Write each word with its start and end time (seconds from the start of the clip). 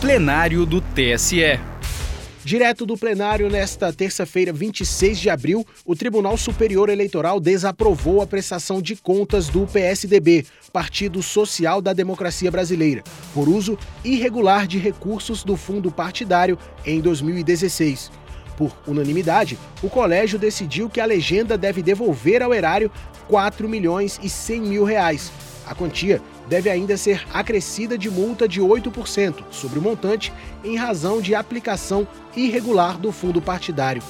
plenário 0.00 0.64
do 0.64 0.80
TSE. 0.80 1.60
Direto 2.42 2.86
do 2.86 2.96
plenário, 2.96 3.50
nesta 3.50 3.92
terça-feira, 3.92 4.50
26 4.50 5.20
de 5.20 5.28
abril, 5.28 5.66
o 5.84 5.94
Tribunal 5.94 6.38
Superior 6.38 6.88
Eleitoral 6.88 7.38
desaprovou 7.38 8.22
a 8.22 8.26
prestação 8.26 8.80
de 8.80 8.96
contas 8.96 9.48
do 9.48 9.66
PSDB, 9.66 10.46
Partido 10.72 11.22
Social 11.22 11.82
da 11.82 11.92
Democracia 11.92 12.50
Brasileira, 12.50 13.04
por 13.34 13.46
uso 13.46 13.76
irregular 14.02 14.66
de 14.66 14.78
recursos 14.78 15.44
do 15.44 15.54
fundo 15.54 15.92
partidário 15.92 16.58
em 16.86 16.98
2016. 17.02 18.10
Por 18.56 18.74
unanimidade, 18.86 19.58
o 19.82 19.90
colégio 19.90 20.38
decidiu 20.38 20.88
que 20.88 21.00
a 21.00 21.04
legenda 21.04 21.58
deve 21.58 21.82
devolver 21.82 22.42
ao 22.42 22.54
erário 22.54 22.90
4 23.28 23.68
milhões 23.68 24.18
e 24.22 24.30
100 24.30 24.60
mil 24.62 24.84
reais. 24.84 25.30
A 25.66 25.74
quantia 25.74 26.22
deve 26.50 26.68
ainda 26.68 26.96
ser 26.96 27.24
acrescida 27.32 27.96
de 27.96 28.10
multa 28.10 28.48
de 28.48 28.60
8% 28.60 29.44
sobre 29.52 29.78
o 29.78 29.82
montante 29.82 30.32
em 30.64 30.76
razão 30.76 31.20
de 31.20 31.32
aplicação 31.32 32.08
irregular 32.36 32.98
do 32.98 33.12
fundo 33.12 33.40
partidário. 33.40 34.02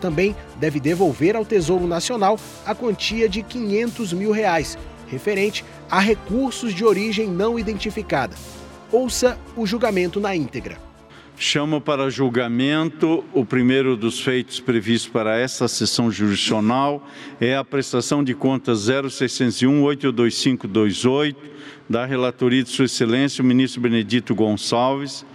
Também 0.00 0.34
deve 0.58 0.80
devolver 0.80 1.36
ao 1.36 1.44
Tesouro 1.44 1.86
Nacional 1.86 2.40
a 2.66 2.74
quantia 2.74 3.28
de 3.28 3.40
500 3.40 4.12
mil 4.12 4.32
reais, 4.32 4.76
referente 5.06 5.64
a 5.88 6.00
recursos 6.00 6.74
de 6.74 6.84
origem 6.84 7.28
não 7.28 7.56
identificada. 7.56 8.34
Ouça 8.90 9.38
o 9.56 9.64
julgamento 9.64 10.18
na 10.18 10.34
íntegra. 10.34 10.85
Chamo 11.38 11.82
para 11.82 12.08
julgamento 12.08 13.22
o 13.34 13.44
primeiro 13.44 13.94
dos 13.94 14.20
feitos 14.20 14.58
previstos 14.58 15.10
para 15.12 15.38
esta 15.38 15.68
sessão 15.68 16.10
jurisdicional 16.10 17.06
é 17.38 17.54
a 17.54 17.62
prestação 17.62 18.24
de 18.24 18.34
contas 18.34 18.86
0601 18.86 19.82
82528 19.82 21.38
da 21.90 22.06
relatoria 22.06 22.62
de 22.62 22.70
Sua 22.70 22.86
Excelência, 22.86 23.42
o 23.42 23.46
ministro 23.46 23.82
Benedito 23.82 24.34
Gonçalves. 24.34 25.26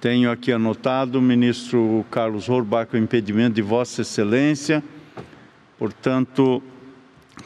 Tenho 0.00 0.28
aqui 0.28 0.50
anotado 0.50 1.20
o 1.20 1.22
ministro 1.22 2.04
Carlos 2.10 2.48
Horbach, 2.48 2.92
o 2.92 2.98
impedimento 2.98 3.54
de 3.54 3.62
Vossa 3.62 4.02
Excelência. 4.02 4.82
Portanto, 5.78 6.60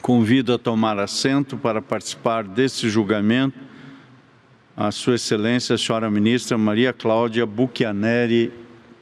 convido 0.01 0.51
a 0.51 0.57
tomar 0.57 0.97
assento 0.97 1.57
para 1.57 1.79
participar 1.79 2.43
desse 2.43 2.89
julgamento 2.89 3.72
a 4.75 4.91
Sua 4.91 5.15
Excelência, 5.15 5.75
a 5.75 5.77
senhora 5.77 6.09
ministra 6.09 6.57
Maria 6.57 6.91
Cláudia 6.91 7.45
Buchianeri 7.45 8.51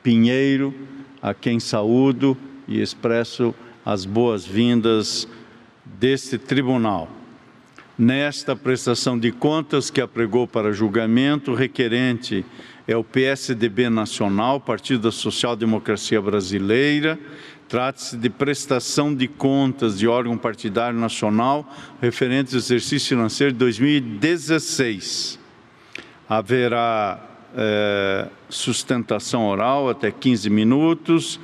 Pinheiro, 0.03 0.73
a 1.21 1.33
quem 1.33 1.59
saúdo 1.59 2.37
e 2.67 2.81
expresso 2.81 3.53
as 3.85 4.05
boas-vindas 4.05 5.27
deste 5.85 6.37
tribunal 6.37 7.21
nesta 8.01 8.55
prestação 8.55 9.17
de 9.17 9.31
contas 9.31 9.91
que 9.91 10.01
apregou 10.01 10.47
para 10.47 10.73
julgamento, 10.73 11.51
o 11.51 11.55
requerente 11.55 12.43
é 12.87 12.97
o 12.97 13.03
PSDB 13.03 13.91
Nacional, 13.91 14.59
Partido 14.59 15.03
da 15.03 15.11
Social 15.11 15.55
Democracia 15.55 16.19
Brasileira. 16.19 17.19
Trata-se 17.69 18.17
de 18.17 18.27
prestação 18.27 19.13
de 19.13 19.27
contas 19.27 19.99
de 19.99 20.07
órgão 20.07 20.35
partidário 20.35 20.99
nacional 20.99 21.63
referente 22.01 22.55
ao 22.55 22.59
exercício 22.59 23.09
financeiro 23.09 23.53
de 23.53 23.59
2016. 23.59 25.40
Haverá 26.31 27.19
é, 27.53 28.25
sustentação 28.47 29.47
oral 29.47 29.89
até 29.89 30.09
15 30.09 30.49
minutos. 30.49 31.37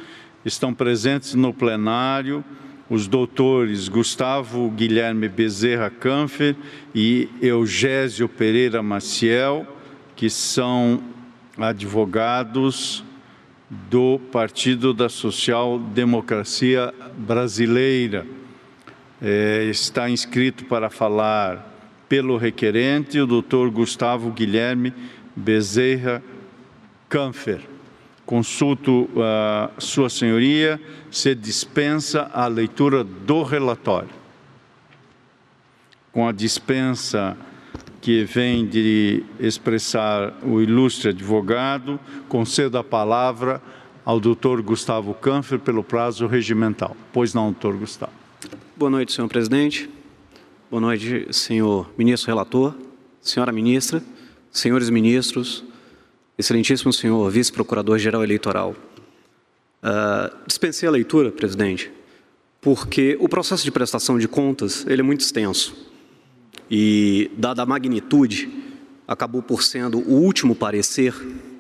Estão 0.46 0.74
presentes 0.74 1.34
no 1.34 1.54
plenário 1.54 2.42
os 2.90 3.06
doutores 3.06 3.90
Gustavo 3.90 4.70
Guilherme 4.72 5.28
Bezerra 5.28 5.90
Canfer 5.90 6.56
e 6.96 7.28
Eugésio 7.42 8.30
Pereira 8.30 8.82
Maciel, 8.82 9.68
que 10.16 10.30
são 10.30 11.04
advogados 11.58 13.04
do 13.70 14.22
Partido 14.32 14.94
da 14.94 15.10
Social 15.10 15.78
Democracia 15.80 16.94
Brasileira. 17.18 18.26
É, 19.22 19.66
está 19.66 20.10
inscrito 20.10 20.64
para 20.64 20.90
falar 20.90 21.77
pelo 22.08 22.38
requerente 22.38 23.20
o 23.20 23.28
doutor 23.28 23.70
Gustavo 23.70 24.32
Guilherme 24.32 24.94
Bezerra 25.36 26.23
Canfer. 27.10 27.62
Consulto 28.26 29.10
a 29.16 29.70
uh, 29.78 29.82
Sua 29.82 30.10
Senhoria 30.10 30.82
se 31.10 31.34
dispensa 31.34 32.30
a 32.34 32.48
leitura 32.48 33.04
do 33.04 33.42
relatório. 33.44 34.10
Com 36.12 36.28
a 36.28 36.32
dispensa 36.32 37.38
que 38.02 38.23
vem 38.23 38.66
de 38.66 39.23
expressar 39.40 40.34
o 40.44 40.62
ilustre 40.62 41.10
advogado, 41.10 42.00
concedo 42.28 42.78
a 42.78 42.84
palavra 42.84 43.62
ao 44.04 44.20
doutor 44.20 44.62
Gustavo 44.62 45.14
Canfer 45.14 45.60
pelo 45.60 45.84
prazo 45.84 46.28
regimental. 46.28 46.96
Pois 47.14 47.34
não, 47.34 47.52
doutor 47.52 47.76
Gustavo. 47.76 48.12
Boa 48.76 48.90
noite, 48.90 49.12
senhor 49.14 49.28
presidente. 49.28 49.90
Boa 50.70 50.82
noite, 50.82 51.28
senhor 51.32 51.89
ministro 51.98 52.28
relator, 52.28 52.76
senhora 53.22 53.54
ministra, 53.54 54.04
senhores 54.52 54.89
ministros, 54.89 55.64
Excelentíssimo 56.38 56.92
senhor 56.92 57.32
vice-procurador-geral 57.32 58.22
eleitoral, 58.22 58.76
uh, 59.82 60.38
dispensei 60.45 60.86
a 60.86 60.92
leitura, 60.92 61.32
presidente, 61.32 61.89
porque 62.60 63.16
o 63.22 63.30
processo 63.30 63.64
de 63.64 63.72
prestação 63.72 64.20
de 64.20 64.28
contas 64.28 64.86
ele 64.89 65.00
é 65.00 65.04
muito 65.04 65.22
extenso 65.22 65.73
e, 66.70 67.32
dada 67.38 67.61
a 67.61 67.66
magnitude, 67.66 68.49
acabou 69.08 69.42
por 69.42 69.64
sendo 69.64 69.99
o 69.99 70.16
último 70.16 70.54
parecer, 70.54 71.16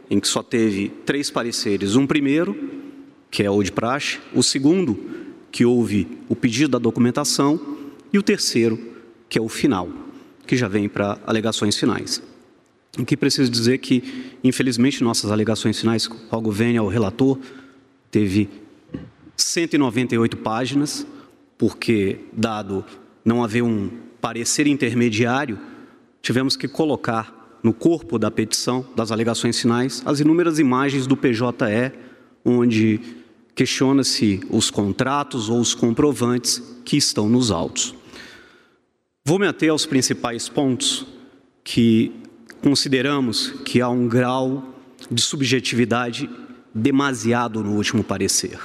em 0.09 0.19
que 0.19 0.27
só 0.27 0.43
teve 0.43 0.89
três 1.05 1.31
pareceres. 1.31 1.95
Um 1.95 2.05
primeiro, 2.05 2.57
que 3.31 3.41
é 3.41 3.49
o 3.49 3.63
de 3.63 3.71
praxe, 3.71 4.19
o 4.33 4.43
segundo, 4.43 4.99
que 5.49 5.63
houve 5.63 6.19
o 6.27 6.35
pedido 6.35 6.71
da 6.71 6.77
documentação, 6.77 7.77
e 8.11 8.17
o 8.17 8.23
terceiro, 8.23 8.96
que 9.29 9.37
é 9.37 9.41
o 9.41 9.49
final, 9.49 9.89
que 10.45 10.55
já 10.55 10.67
vem 10.67 10.87
para 10.87 11.19
alegações 11.25 11.77
finais. 11.77 12.21
O 12.97 13.05
que 13.05 13.15
preciso 13.15 13.51
dizer 13.51 13.77
que, 13.77 14.35
infelizmente, 14.43 15.03
nossas 15.03 15.31
alegações 15.31 15.79
finais, 15.79 16.09
logo 16.31 16.51
venha 16.51 16.79
ao 16.79 16.87
relator, 16.87 17.37
teve 18.09 18.49
198 19.35 20.37
páginas, 20.37 21.05
porque, 21.57 22.19
dado 22.33 22.83
não 23.23 23.43
haver 23.43 23.61
um 23.61 23.89
parecer 24.19 24.67
intermediário, 24.67 25.59
tivemos 26.21 26.55
que 26.55 26.67
colocar 26.67 27.59
no 27.61 27.73
corpo 27.73 28.17
da 28.17 28.31
petição, 28.31 28.85
das 28.95 29.11
alegações 29.11 29.59
finais, 29.59 30.01
as 30.05 30.19
inúmeras 30.19 30.57
imagens 30.57 31.05
do 31.05 31.17
PJE, 31.17 31.91
onde 32.43 32.99
questiona-se 33.53 34.39
os 34.49 34.69
contratos 34.69 35.49
ou 35.49 35.59
os 35.59 35.73
comprovantes 35.73 36.61
que 36.85 36.95
estão 36.95 37.27
nos 37.27 37.51
autos. 37.51 37.93
Vou 39.27 39.37
me 39.37 39.45
ater 39.45 39.69
aos 39.69 39.85
principais 39.85 40.47
pontos 40.47 41.05
que 41.61 42.13
consideramos 42.61 43.49
que 43.65 43.81
há 43.81 43.89
um 43.89 44.07
grau 44.07 44.73
de 45.11 45.21
subjetividade 45.21 46.29
demasiado 46.73 47.61
no 47.61 47.75
último 47.75 48.05
parecer. 48.05 48.57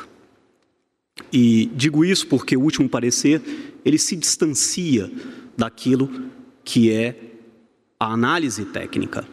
E 1.32 1.68
digo 1.74 2.04
isso 2.04 2.28
porque 2.28 2.56
o 2.56 2.60
último 2.60 2.88
parecer, 2.88 3.42
ele 3.84 3.98
se 3.98 4.14
distancia 4.14 5.10
daquilo 5.58 6.30
que 6.62 6.92
é 6.92 7.16
a 7.98 8.12
análise 8.12 8.64
técnica. 8.66 9.26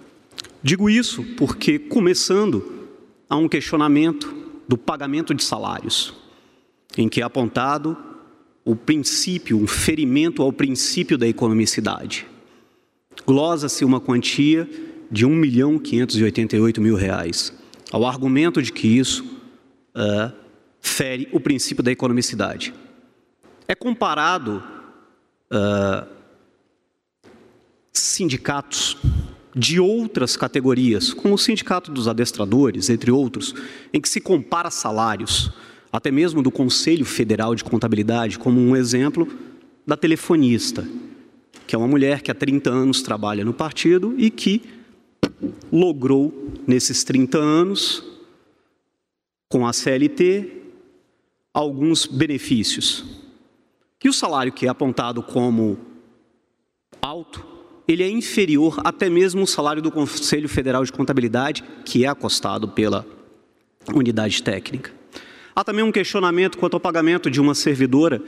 Digo 0.64 0.90
isso 0.90 1.24
porque 1.38 1.78
começando 1.78 2.88
há 3.30 3.38
um 3.38 3.48
questionamento 3.48 4.34
do 4.68 4.80
pagamento 4.80 5.36
de 5.36 5.44
salários, 5.44 6.12
em 6.98 7.08
que 7.08 7.22
é 7.22 7.24
apontado 7.24 7.96
o 8.70 8.76
princípio, 8.76 9.58
um 9.58 9.66
ferimento 9.66 10.44
ao 10.44 10.54
princípio 10.54 11.18
da 11.18 11.28
economicidade. 11.28 12.28
Glosa-se 13.26 13.84
uma 13.84 14.00
quantia 14.00 14.70
de 15.10 15.26
1 15.26 15.30
milhão 15.30 15.80
588 15.80 16.80
mil 16.80 16.96
reais, 16.96 17.52
ao 17.92 18.06
argumento 18.06 18.62
de 18.62 18.72
que 18.72 18.88
isso 18.88 19.24
uh, 19.96 20.32
fere 20.80 21.28
o 21.32 21.40
princípio 21.40 21.84
da 21.84 21.92
economicidade. 21.92 22.72
É 23.68 23.74
comparado 23.74 24.64
uh, 25.52 26.08
sindicatos 27.92 28.98
de 29.56 29.80
outras 29.80 30.38
categorias, 30.38 31.12
como 31.12 31.34
o 31.34 31.40
Sindicato 31.40 31.92
dos 31.92 32.08
Adestradores, 32.08 32.88
entre 32.92 33.10
outros, 33.10 33.56
em 33.92 34.00
que 34.00 34.08
se 34.08 34.22
compara 34.22 34.70
salários, 34.70 35.52
até 35.92 36.12
mesmo 36.12 36.42
do 36.42 36.52
Conselho 36.52 37.06
Federal 37.06 37.56
de 37.56 37.64
Contabilidade, 37.64 38.38
como 38.38 38.60
um 38.60 38.76
exemplo 38.76 39.28
da 39.86 39.98
telefonista, 39.98 40.88
que 41.66 41.76
é 41.76 41.78
uma 41.78 41.88
mulher 41.88 42.22
que 42.22 42.32
há 42.32 42.36
30 42.36 42.70
anos 42.70 43.02
trabalha 43.02 43.44
no 43.44 43.54
partido 43.54 44.14
e 44.18 44.30
que 44.30 44.62
logrou, 45.72 46.52
nesses 46.68 47.04
30 47.04 47.38
anos, 47.38 48.04
com 49.48 49.66
a 49.66 49.74
CLT, 49.74 50.64
alguns 51.54 52.06
benefícios. 52.06 53.04
E 54.04 54.08
o 54.08 54.14
salário 54.14 54.54
que 54.54 54.66
é 54.66 54.70
apontado 54.70 55.24
como 55.24 55.78
alto, 57.02 57.46
ele 57.88 58.04
é 58.04 58.10
inferior 58.10 58.80
até 58.84 59.10
mesmo 59.10 59.42
ao 59.42 59.48
salário 59.48 59.82
do 59.82 59.92
Conselho 59.92 60.48
Federal 60.48 60.86
de 60.86 60.92
Contabilidade, 60.92 61.64
que 61.84 62.06
é 62.06 62.08
acostado 62.08 62.68
pela 62.68 63.06
unidade 63.94 64.44
técnica. 64.44 64.99
Há 65.60 65.64
também 65.66 65.84
um 65.84 65.92
questionamento 65.92 66.58
quanto 66.58 66.76
ao 66.76 66.80
pagamento 66.80 67.30
de 67.30 67.42
uma 67.42 67.54
servidora 67.54 68.24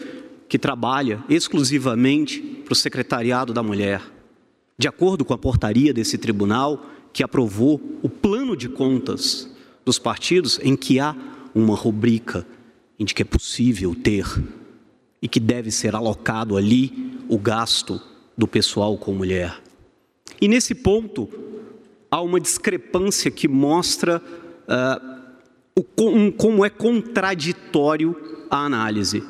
que 0.50 0.60
trabalha 0.60 1.24
exclusivamente 1.30 2.42
para 2.42 2.74
o 2.74 2.76
secretariado 2.76 3.54
da 3.54 3.64
mulher. 3.64 4.02
De 4.78 4.86
acordo 4.86 5.24
com 5.24 5.34
a 5.34 5.38
portaria 5.38 5.94
desse 5.94 6.18
tribunal, 6.18 6.86
que 7.14 7.24
aprovou 7.24 7.80
o 8.04 8.10
plano 8.10 8.54
de 8.54 8.68
contas 8.68 9.50
dos 9.86 9.98
partidos, 9.98 10.60
em 10.62 10.76
que 10.76 11.00
há 11.00 11.16
uma 11.56 11.74
rubrica 11.74 12.46
em 13.00 13.06
que 13.06 13.22
é 13.22 13.26
possível 13.26 13.96
ter 13.96 14.26
e 15.22 15.28
que 15.30 15.40
deve 15.40 15.72
ser 15.72 15.96
alocado 15.96 16.58
ali 16.58 17.18
o 17.30 17.38
gasto 17.38 18.02
do 18.38 18.46
pessoal 18.46 18.98
com 18.98 19.14
mulher. 19.14 19.58
E 20.42 20.50
nesse 20.50 20.76
ponto, 20.76 21.30
há 22.12 22.22
uma 22.22 22.42
discrepância 22.42 23.32
que 23.32 23.48
mostra 23.48 24.22
uh, 24.68 25.11
como 26.38 26.66
é 26.66 26.70
contraditório 26.70 28.16
a 28.50 28.66
análise. 28.66 29.24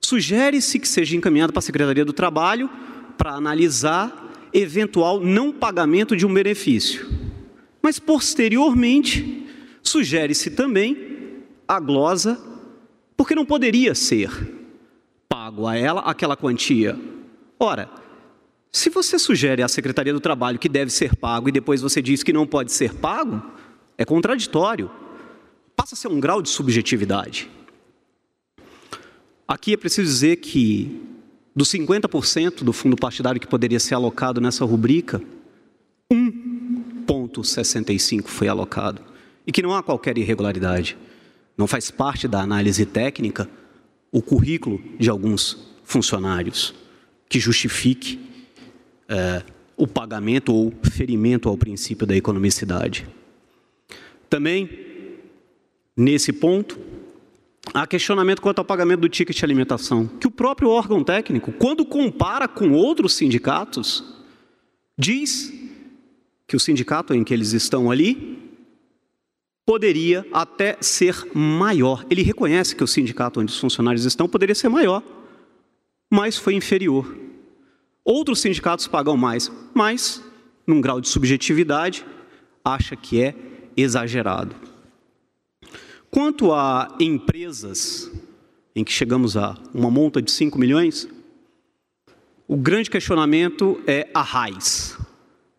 Sugere-se 0.00 0.78
que 0.78 0.88
seja 0.88 1.16
encaminhado 1.16 1.52
para 1.52 1.60
a 1.60 1.62
Secretaria 1.62 2.04
do 2.04 2.12
Trabalho 2.12 2.68
para 3.16 3.32
analisar 3.32 4.50
eventual 4.52 5.20
não 5.20 5.52
pagamento 5.52 6.16
de 6.16 6.26
um 6.26 6.32
benefício. 6.32 7.08
Mas, 7.80 7.98
posteriormente, 7.98 9.46
sugere-se 9.82 10.50
também 10.50 11.42
a 11.66 11.80
glosa, 11.80 12.40
porque 13.16 13.34
não 13.34 13.44
poderia 13.44 13.94
ser 13.94 14.30
pago 15.28 15.66
a 15.66 15.76
ela 15.76 16.02
aquela 16.02 16.36
quantia. 16.36 16.98
Ora, 17.58 17.88
se 18.70 18.88
você 18.88 19.18
sugere 19.18 19.62
à 19.62 19.68
Secretaria 19.68 20.12
do 20.12 20.20
Trabalho 20.20 20.58
que 20.58 20.68
deve 20.68 20.90
ser 20.90 21.16
pago 21.16 21.48
e 21.48 21.52
depois 21.52 21.80
você 21.80 22.00
diz 22.00 22.22
que 22.22 22.32
não 22.32 22.46
pode 22.46 22.72
ser 22.72 22.94
pago, 22.94 23.42
é 23.98 24.04
contraditório. 24.04 24.90
Passa 25.82 25.96
a 25.96 25.98
ser 25.98 26.06
um 26.06 26.20
grau 26.20 26.40
de 26.40 26.48
subjetividade. 26.48 27.50
Aqui 29.48 29.72
é 29.72 29.76
preciso 29.76 30.08
dizer 30.08 30.36
que 30.36 31.02
dos 31.56 31.72
50% 31.72 32.62
do 32.62 32.72
fundo 32.72 32.94
partidário 32.94 33.40
que 33.40 33.48
poderia 33.48 33.80
ser 33.80 33.96
alocado 33.96 34.40
nessa 34.40 34.64
rubrica, 34.64 35.20
1,65 36.08 38.28
foi 38.28 38.46
alocado. 38.46 39.02
E 39.44 39.50
que 39.50 39.60
não 39.60 39.74
há 39.74 39.82
qualquer 39.82 40.16
irregularidade. 40.16 40.96
Não 41.58 41.66
faz 41.66 41.90
parte 41.90 42.28
da 42.28 42.40
análise 42.40 42.86
técnica 42.86 43.50
o 44.12 44.22
currículo 44.22 44.80
de 45.00 45.10
alguns 45.10 45.66
funcionários 45.82 46.72
que 47.28 47.40
justifique 47.40 48.20
é, 49.08 49.42
o 49.76 49.88
pagamento 49.88 50.54
ou 50.54 50.72
ferimento 50.84 51.48
ao 51.48 51.58
princípio 51.58 52.06
da 52.06 52.14
economicidade. 52.14 53.04
Também, 54.30 54.91
nesse 55.96 56.32
ponto, 56.32 56.78
há 57.72 57.86
questionamento 57.86 58.40
quanto 58.40 58.58
ao 58.58 58.64
pagamento 58.64 59.00
do 59.00 59.08
ticket 59.08 59.36
de 59.36 59.44
alimentação, 59.44 60.06
que 60.06 60.26
o 60.26 60.30
próprio 60.30 60.70
órgão 60.70 61.04
técnico, 61.04 61.52
quando 61.52 61.84
compara 61.84 62.48
com 62.48 62.72
outros 62.72 63.14
sindicatos, 63.14 64.04
diz 64.98 65.52
que 66.46 66.56
o 66.56 66.60
sindicato 66.60 67.14
em 67.14 67.24
que 67.24 67.32
eles 67.32 67.52
estão 67.52 67.90
ali 67.90 68.38
poderia 69.64 70.26
até 70.32 70.76
ser 70.80 71.26
maior. 71.34 72.04
Ele 72.10 72.22
reconhece 72.22 72.74
que 72.74 72.84
o 72.84 72.86
sindicato 72.86 73.40
onde 73.40 73.52
os 73.52 73.58
funcionários 73.58 74.04
estão 74.04 74.28
poderia 74.28 74.54
ser 74.54 74.68
maior, 74.68 75.02
mas 76.10 76.36
foi 76.36 76.54
inferior. 76.54 77.16
Outros 78.04 78.40
sindicatos 78.40 78.88
pagam 78.88 79.16
mais, 79.16 79.50
mas, 79.72 80.22
num 80.66 80.80
grau 80.80 81.00
de 81.00 81.08
subjetividade, 81.08 82.04
acha 82.64 82.96
que 82.96 83.22
é 83.22 83.34
exagerado. 83.76 84.54
Quanto 86.14 86.52
a 86.52 86.94
empresas 87.00 88.12
em 88.76 88.84
que 88.84 88.92
chegamos 88.92 89.34
a 89.34 89.56
uma 89.72 89.90
monta 89.90 90.20
de 90.20 90.30
5 90.30 90.58
milhões, 90.58 91.08
o 92.46 92.54
grande 92.54 92.90
questionamento 92.90 93.82
é 93.86 94.10
a 94.12 94.20
RAIS, 94.20 94.94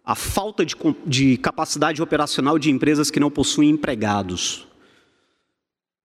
a 0.06 0.14
falta 0.14 0.64
de, 0.64 0.76
de, 1.08 1.38
capacidade 1.38 2.04
operacional 2.04 2.60
de 2.60 2.70
empresas 2.70 3.10
que 3.10 3.20
não 3.20 3.32
possuem 3.32 3.72
empregados. 3.72 4.68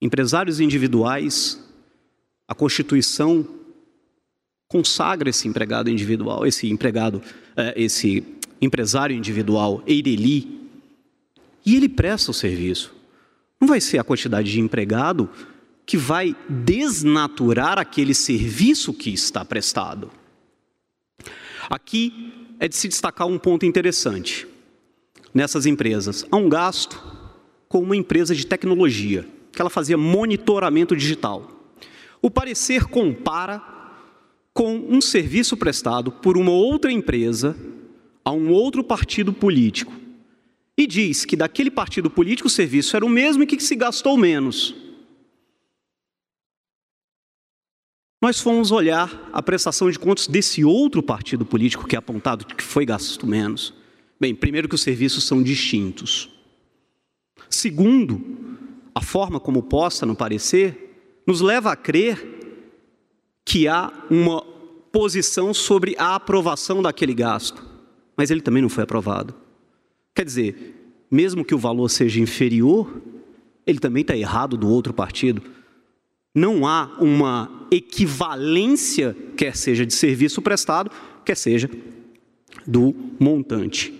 Empresários 0.00 0.60
individuais, 0.60 1.62
a 2.48 2.54
Constituição 2.54 3.46
consagra 4.66 5.28
esse 5.28 5.46
empregado 5.46 5.90
individual, 5.90 6.46
esse 6.46 6.70
empregado, 6.70 7.20
é, 7.54 7.74
esse 7.76 8.24
empresário 8.62 9.14
individual, 9.14 9.82
Eireli, 9.86 10.70
e 11.66 11.76
ele 11.76 11.88
presta 11.88 12.30
o 12.30 12.34
serviço. 12.34 12.96
Não 13.60 13.66
vai 13.66 13.80
ser 13.80 13.98
a 13.98 14.04
quantidade 14.04 14.50
de 14.50 14.60
empregado 14.60 15.28
que 15.84 15.96
vai 15.96 16.36
desnaturar 16.48 17.78
aquele 17.78 18.14
serviço 18.14 18.92
que 18.92 19.10
está 19.10 19.44
prestado. 19.44 20.10
Aqui 21.68 22.32
é 22.60 22.68
de 22.68 22.76
se 22.76 22.88
destacar 22.88 23.26
um 23.26 23.38
ponto 23.38 23.66
interessante. 23.66 24.46
Nessas 25.34 25.66
empresas, 25.66 26.24
há 26.30 26.36
um 26.36 26.48
gasto 26.48 27.02
com 27.68 27.80
uma 27.80 27.96
empresa 27.96 28.34
de 28.34 28.46
tecnologia, 28.46 29.26
que 29.52 29.60
ela 29.60 29.70
fazia 29.70 29.96
monitoramento 29.96 30.96
digital. 30.96 31.50
O 32.22 32.30
parecer 32.30 32.84
compara 32.84 33.62
com 34.52 34.76
um 34.76 35.00
serviço 35.00 35.56
prestado 35.56 36.10
por 36.10 36.36
uma 36.36 36.52
outra 36.52 36.90
empresa 36.90 37.56
a 38.24 38.30
um 38.30 38.50
outro 38.50 38.82
partido 38.84 39.32
político 39.32 39.92
e 40.78 40.86
diz 40.86 41.24
que 41.24 41.34
daquele 41.34 41.72
partido 41.72 42.08
político 42.08 42.46
o 42.46 42.50
serviço 42.50 42.94
era 42.94 43.04
o 43.04 43.08
mesmo 43.08 43.42
e 43.42 43.46
que 43.46 43.58
se 43.60 43.74
gastou 43.74 44.16
menos. 44.16 44.76
Nós 48.22 48.40
fomos 48.40 48.70
olhar 48.70 49.28
a 49.32 49.42
prestação 49.42 49.90
de 49.90 49.98
contas 49.98 50.28
desse 50.28 50.64
outro 50.64 51.02
partido 51.02 51.44
político 51.44 51.86
que 51.86 51.96
é 51.96 51.98
apontado 51.98 52.46
que 52.46 52.62
foi 52.62 52.86
gasto 52.86 53.26
menos. 53.26 53.74
Bem, 54.20 54.36
primeiro 54.36 54.68
que 54.68 54.74
os 54.76 54.80
serviços 54.80 55.24
são 55.24 55.42
distintos. 55.42 56.30
Segundo, 57.50 58.20
a 58.94 59.02
forma 59.02 59.40
como 59.40 59.64
posta 59.64 60.06
no 60.06 60.14
parecer 60.14 61.22
nos 61.26 61.40
leva 61.40 61.72
a 61.72 61.76
crer 61.76 62.24
que 63.44 63.66
há 63.66 63.92
uma 64.08 64.42
posição 64.92 65.52
sobre 65.52 65.96
a 65.98 66.14
aprovação 66.14 66.82
daquele 66.82 67.14
gasto, 67.14 67.64
mas 68.16 68.30
ele 68.30 68.40
também 68.40 68.62
não 68.62 68.68
foi 68.68 68.84
aprovado. 68.84 69.47
Quer 70.14 70.24
dizer, 70.24 70.78
mesmo 71.10 71.44
que 71.44 71.54
o 71.54 71.58
valor 71.58 71.88
seja 71.88 72.20
inferior, 72.20 73.00
ele 73.66 73.78
também 73.78 74.02
está 74.02 74.16
errado 74.16 74.56
do 74.56 74.68
outro 74.68 74.92
partido. 74.92 75.42
Não 76.34 76.66
há 76.66 76.96
uma 77.00 77.66
equivalência, 77.70 79.16
quer 79.36 79.56
seja 79.56 79.84
de 79.84 79.94
serviço 79.94 80.40
prestado, 80.42 80.90
quer 81.24 81.36
seja 81.36 81.70
do 82.66 82.94
montante. 83.18 83.92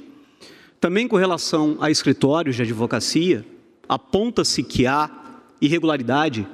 Também 0.80 1.08
com 1.08 1.16
relação 1.16 1.76
a 1.80 1.90
escritórios 1.90 2.56
de 2.56 2.62
advocacia, 2.62 3.44
aponta-se 3.88 4.62
que 4.62 4.86
há 4.86 5.10
irregularidade 5.60 6.46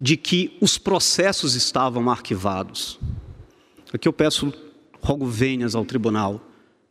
de 0.00 0.16
que 0.16 0.56
os 0.60 0.78
processos 0.78 1.54
estavam 1.54 2.08
arquivados. 2.10 3.00
Aqui 3.92 4.06
eu 4.06 4.12
peço, 4.12 4.52
rogo 5.00 5.26
venhas 5.26 5.74
ao 5.74 5.84
tribunal 5.84 6.45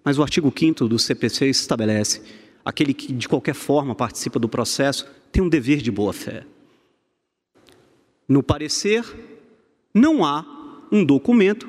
mas 0.06 0.20
o 0.20 0.22
artigo 0.22 0.54
5 0.56 0.88
do 0.88 1.00
CPC 1.00 1.48
estabelece: 1.48 2.22
aquele 2.64 2.94
que 2.94 3.12
de 3.12 3.28
qualquer 3.28 3.56
forma 3.56 3.96
participa 3.96 4.38
do 4.38 4.48
processo 4.48 5.08
tem 5.32 5.42
um 5.42 5.50
dever 5.50 5.82
de 5.82 5.92
boa-fé. 5.92 6.46
No 8.30 8.44
parecer, 8.44 9.04
não 9.92 10.24
há 10.24 10.46
um 10.92 11.04
documento 11.04 11.68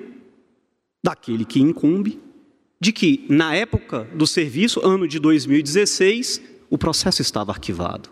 daquele 1.02 1.44
que 1.44 1.60
incumbe 1.60 2.20
de 2.78 2.92
que, 2.92 3.24
na 3.28 3.54
época 3.54 4.04
do 4.14 4.26
serviço, 4.26 4.80
ano 4.86 5.08
de 5.08 5.18
2016, 5.18 6.42
o 6.68 6.76
processo 6.76 7.22
estava 7.22 7.50
arquivado. 7.50 8.10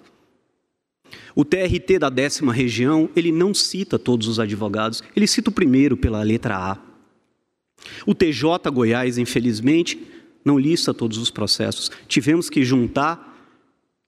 O 1.35 1.45
TRT 1.45 1.99
da 1.99 2.09
décima 2.09 2.53
região, 2.53 3.11
ele 3.15 3.31
não 3.31 3.53
cita 3.53 3.99
todos 3.99 4.27
os 4.27 4.41
advogados, 4.41 5.03
ele 5.15 5.27
cita 5.27 5.51
o 5.51 5.53
primeiro 5.53 5.97
pela 5.97 6.23
letra 6.23 6.57
A. 6.57 6.79
O 8.07 8.15
TJ 8.15 8.71
Goiás, 8.73 9.19
infelizmente, 9.19 10.14
não 10.45 10.59
lista 10.59 10.93
todos 10.93 11.19
os 11.19 11.31
processos. 11.31 11.91
Tivemos 12.07 12.51
que 12.51 12.63
juntar 12.65 13.33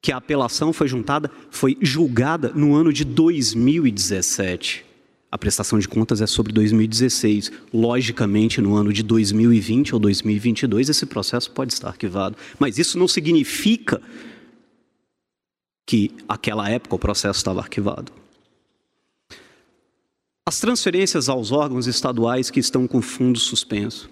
que 0.03 0.13
a 0.13 0.19
apelação 0.19 0.73
foi 0.73 0.87
juntada, 0.87 1.31
foi 1.51 1.77
julgada 1.81 2.53
no 2.55 2.75
ano 2.75 2.93
de 2.93 3.05
2017. 3.05 4.85
A 5.31 5.39
prestação 5.39 5.79
de 5.79 5.89
contas 5.89 6.21
é 6.21 6.27
sobre 6.27 6.53
2016. 6.53 7.51
Logicamente, 7.73 8.61
no 8.61 8.75
ano 8.75 8.93
de 8.93 9.03
2020 9.03 9.95
ou 9.95 10.01
2022, 10.01 10.89
esse 10.89 11.05
processo 11.07 11.51
pode 11.51 11.73
estar 11.73 11.89
arquivado. 11.89 12.37
Mas 12.59 12.79
isso 12.79 12.99
não 12.99 13.09
significa 13.09 14.01
que, 15.85 16.11
aquela 16.29 16.69
época, 16.69 16.95
o 16.95 16.99
processo 16.99 17.39
estava 17.39 17.61
arquivado. 17.61 18.13
As 20.49 20.61
transferências 20.61 21.29
aos 21.29 21.51
órgãos 21.51 21.89
estaduais 21.89 22.51
que 22.51 22.61
estão 22.61 22.87
com 22.87 23.03
fundo 23.03 23.39
suspenso. 23.39 24.09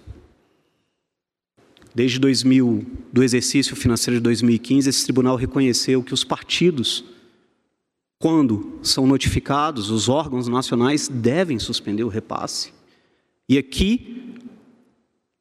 Desde 1.95 2.19
2000, 2.19 2.85
do 3.13 3.23
exercício 3.23 3.73
financeiro 3.73 4.19
de 4.19 4.23
2015, 4.23 4.89
esse 4.89 5.05
tribunal 5.05 5.37
reconheceu 5.37 6.03
que 6.03 6.13
os 6.13 6.25
partidos, 6.25 7.05
quando 8.19 8.79
são 8.83 9.07
notificados, 9.07 9.89
os 9.89 10.09
órgãos 10.09 10.49
nacionais 10.49 11.07
devem 11.07 11.57
suspender 11.57 12.03
o 12.03 12.09
repasse. 12.09 12.73
E 13.47 13.57
aqui, 13.57 14.35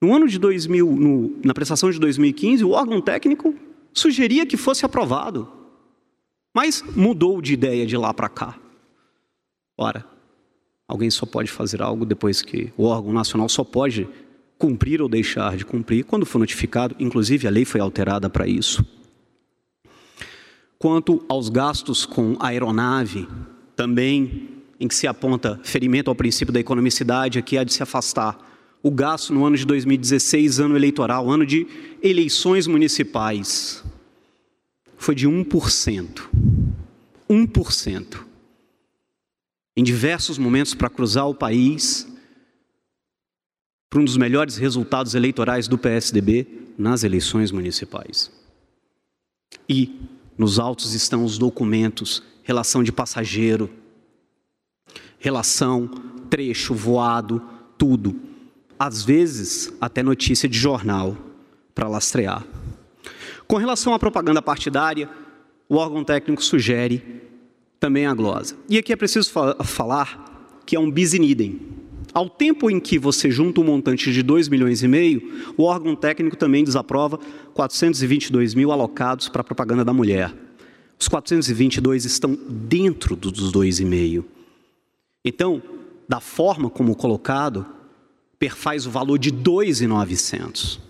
no 0.00 0.14
ano 0.14 0.28
de 0.28 0.38
2000, 0.38 0.94
no, 0.94 1.36
na 1.44 1.52
prestação 1.52 1.90
de 1.90 1.98
2015, 1.98 2.62
o 2.62 2.70
órgão 2.70 3.00
técnico 3.00 3.52
sugeria 3.92 4.46
que 4.46 4.56
fosse 4.56 4.86
aprovado, 4.86 5.50
mas 6.54 6.84
mudou 6.94 7.42
de 7.42 7.52
ideia 7.52 7.84
de 7.84 7.96
lá 7.96 8.14
para 8.14 8.28
cá. 8.28 8.56
Ora, 9.76 10.06
alguém 10.86 11.10
só 11.10 11.26
pode 11.26 11.50
fazer 11.50 11.82
algo 11.82 12.06
depois 12.06 12.42
que 12.42 12.72
o 12.76 12.84
órgão 12.84 13.12
nacional 13.12 13.48
só 13.48 13.64
pode 13.64 14.08
cumprir 14.58 15.02
ou 15.02 15.08
deixar 15.08 15.56
de 15.56 15.64
cumprir 15.64 16.04
quando 16.04 16.26
for 16.26 16.38
notificado, 16.38 16.94
inclusive 16.98 17.46
a 17.46 17.50
lei 17.50 17.64
foi 17.64 17.80
alterada 17.80 18.30
para 18.30 18.46
isso. 18.46 18.84
Quanto 20.78 21.24
aos 21.28 21.48
gastos 21.48 22.04
com 22.04 22.36
aeronave, 22.40 23.28
também 23.74 24.48
em 24.78 24.88
que 24.88 24.94
se 24.94 25.06
aponta 25.06 25.60
ferimento 25.62 26.10
ao 26.10 26.14
princípio 26.14 26.52
da 26.52 26.60
economicidade, 26.60 27.38
aqui 27.38 27.56
há 27.56 27.64
de 27.64 27.72
se 27.72 27.82
afastar 27.82 28.38
o 28.82 28.90
gasto 28.90 29.32
no 29.32 29.46
ano 29.46 29.56
de 29.56 29.64
2016, 29.64 30.60
ano 30.60 30.76
eleitoral, 30.76 31.30
ano 31.30 31.46
de 31.46 31.66
eleições 32.02 32.66
municipais, 32.66 33.82
foi 34.98 35.14
de 35.14 35.26
1%. 35.26 36.28
1%. 37.30 38.18
Em 39.74 39.82
diversos 39.82 40.36
momentos 40.36 40.74
para 40.74 40.90
cruzar 40.90 41.26
o 41.26 41.34
país, 41.34 42.06
para 43.94 44.00
um 44.00 44.04
dos 44.04 44.16
melhores 44.16 44.56
resultados 44.56 45.14
eleitorais 45.14 45.68
do 45.68 45.78
PSDB 45.78 46.48
nas 46.76 47.04
eleições 47.04 47.52
municipais. 47.52 48.28
E 49.68 50.00
nos 50.36 50.58
autos 50.58 50.94
estão 50.94 51.24
os 51.24 51.38
documentos, 51.38 52.20
relação 52.42 52.82
de 52.82 52.90
passageiro, 52.90 53.70
relação, 55.16 55.88
trecho, 56.28 56.74
voado, 56.74 57.40
tudo. 57.78 58.20
Às 58.76 59.04
vezes, 59.04 59.72
até 59.80 60.02
notícia 60.02 60.48
de 60.48 60.58
jornal 60.58 61.16
para 61.72 61.86
lastrear. 61.86 62.44
Com 63.46 63.58
relação 63.58 63.94
à 63.94 63.98
propaganda 64.00 64.42
partidária, 64.42 65.08
o 65.68 65.76
órgão 65.76 66.02
técnico 66.02 66.42
sugere 66.42 67.22
também 67.78 68.06
a 68.06 68.14
glosa. 68.14 68.56
E 68.68 68.76
aqui 68.76 68.92
é 68.92 68.96
preciso 68.96 69.30
falar 69.62 70.58
que 70.66 70.74
é 70.74 70.80
um 70.80 70.90
bis 70.90 71.14
in 71.14 71.22
idem. 71.22 71.73
Ao 72.14 72.30
tempo 72.30 72.70
em 72.70 72.78
que 72.78 72.96
você 72.96 73.28
junta 73.28 73.60
um 73.60 73.64
montante 73.64 74.12
de 74.12 74.22
2 74.22 74.48
milhões 74.48 74.84
e 74.84 74.88
meio, 74.88 75.52
o 75.56 75.64
órgão 75.64 75.96
técnico 75.96 76.36
também 76.36 76.62
desaprova 76.62 77.18
422 77.52 78.54
mil 78.54 78.70
alocados 78.70 79.28
para 79.28 79.40
a 79.40 79.44
propaganda 79.44 79.84
da 79.84 79.92
mulher. 79.92 80.32
Os 80.96 81.08
422 81.08 82.04
estão 82.04 82.38
dentro 82.48 83.16
dos 83.16 83.52
2,5. 83.52 84.24
Então, 85.24 85.60
da 86.08 86.20
forma 86.20 86.70
como 86.70 86.94
colocado, 86.94 87.66
perfaz 88.38 88.86
o 88.86 88.90
valor 88.90 89.18
de 89.18 89.32
2,900. 89.32 90.80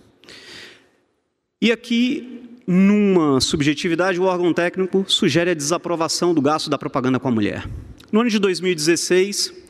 E 1.63 1.73
aqui, 1.73 2.43
numa 2.67 3.41
subjetividade, 3.41 4.21
o 4.21 4.25
órgão 4.25 4.53
técnico 4.53 5.07
sugere 5.09 5.53
a 5.53 5.55
desaprovação 5.55 6.35
do 6.35 6.43
gasto 6.43 6.69
da 6.69 6.77
propaganda 6.77 7.19
com 7.19 7.29
a 7.29 7.31
mulher. 7.31 7.67
No 8.13 8.21
ano 8.21 8.29
de 8.29 8.39
2016, 8.39 9.64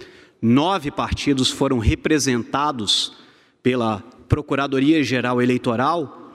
nove 0.44 0.90
partidos 0.90 1.50
foram 1.50 1.78
representados 1.78 3.16
pela 3.62 4.00
Procuradoria-Geral 4.28 5.40
Eleitoral 5.40 6.34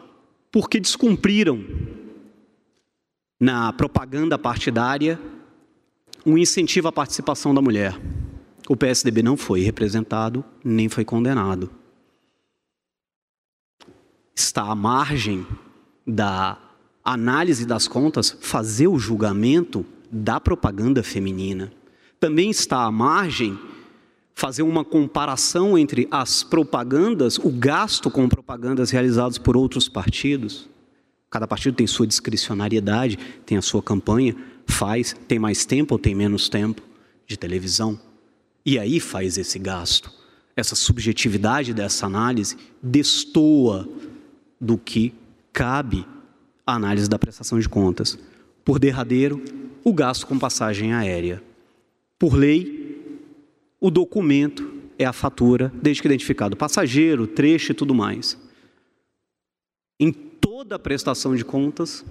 porque 0.52 0.80
descumpriram 0.80 1.64
na 3.40 3.72
propaganda 3.72 4.36
partidária 4.36 5.22
um 6.26 6.40
incentivo 6.40 6.88
à 6.88 6.92
participação 6.92 7.54
da 7.54 7.62
mulher. 7.62 8.02
O 8.68 8.76
PSDB 8.76 9.22
não 9.22 9.38
foi 9.38 9.62
representado, 9.62 10.44
nem 10.64 10.90
foi 10.90 11.06
condenado. 11.06 11.70
Está 14.36 14.64
à 14.64 14.74
margem 14.74 15.46
da 16.06 16.58
análise 17.06 17.64
das 17.64 17.88
contas 17.88 18.36
fazer 18.42 18.88
o 18.88 18.98
julgamento 18.98 19.86
da 20.12 20.40
propaganda 20.40 21.04
feminina. 21.04 21.72
Também 22.20 22.50
está 22.50 22.86
à 22.86 22.92
margem 22.92 23.58
fazer 24.40 24.64
uma 24.64 24.86
comparação 24.86 25.78
entre 25.78 26.08
as 26.10 26.44
propagandas, 26.44 27.38
o 27.38 27.50
gasto 27.50 28.10
com 28.10 28.30
propagandas 28.30 28.90
realizadas 28.90 29.38
por 29.38 29.58
outros 29.58 29.90
partidos. 29.90 30.70
Cada 31.30 31.46
partido 31.46 31.76
tem 31.76 31.86
sua 31.86 32.08
discricionariedade, 32.08 33.20
tem 33.46 33.58
a 33.58 33.62
sua 33.62 33.84
campanha, 33.84 34.34
faz, 34.66 35.14
tem 35.28 35.38
mais 35.38 35.66
tempo 35.66 35.94
ou 35.94 36.00
tem 36.00 36.16
menos 36.16 36.48
tempo 36.48 36.82
de 37.28 37.36
televisão. 37.36 38.00
E 38.66 38.80
aí 38.80 39.02
faz 39.02 39.38
esse 39.38 39.60
gasto. 39.60 40.10
Essa 40.56 40.74
subjetividade 40.74 41.74
dessa 41.74 42.06
análise 42.06 42.56
destoa 42.82 43.90
do 44.60 44.78
que 44.78 45.14
cabe 45.52 46.08
à 46.66 46.76
análise 46.76 47.10
da 47.10 47.20
prestação 47.20 47.60
de 47.60 47.68
contas. 47.68 48.18
Por 48.64 48.80
derradeiro, 48.80 49.44
o 49.84 49.94
gasto 49.94 50.26
com 50.26 50.40
passagem 50.40 50.94
aérea. 50.94 51.44
Por 52.18 52.36
lei, 52.36 52.79
o 53.80 53.90
documento 53.90 54.80
é 54.98 55.06
a 55.06 55.14
fatura, 55.14 55.72
desde 55.82 56.02
que 56.02 56.08
identificado 56.08 56.58
passageiro, 56.58 57.26
trecho 57.26 57.72
e 57.72 57.76
tudo 57.76 57.96
mais. 57.96 58.38
Em 60.00 60.12
toda 60.12 60.76
a 60.76 60.80
prestação 60.80 61.36
de 61.36 61.46
contas, 61.46 62.04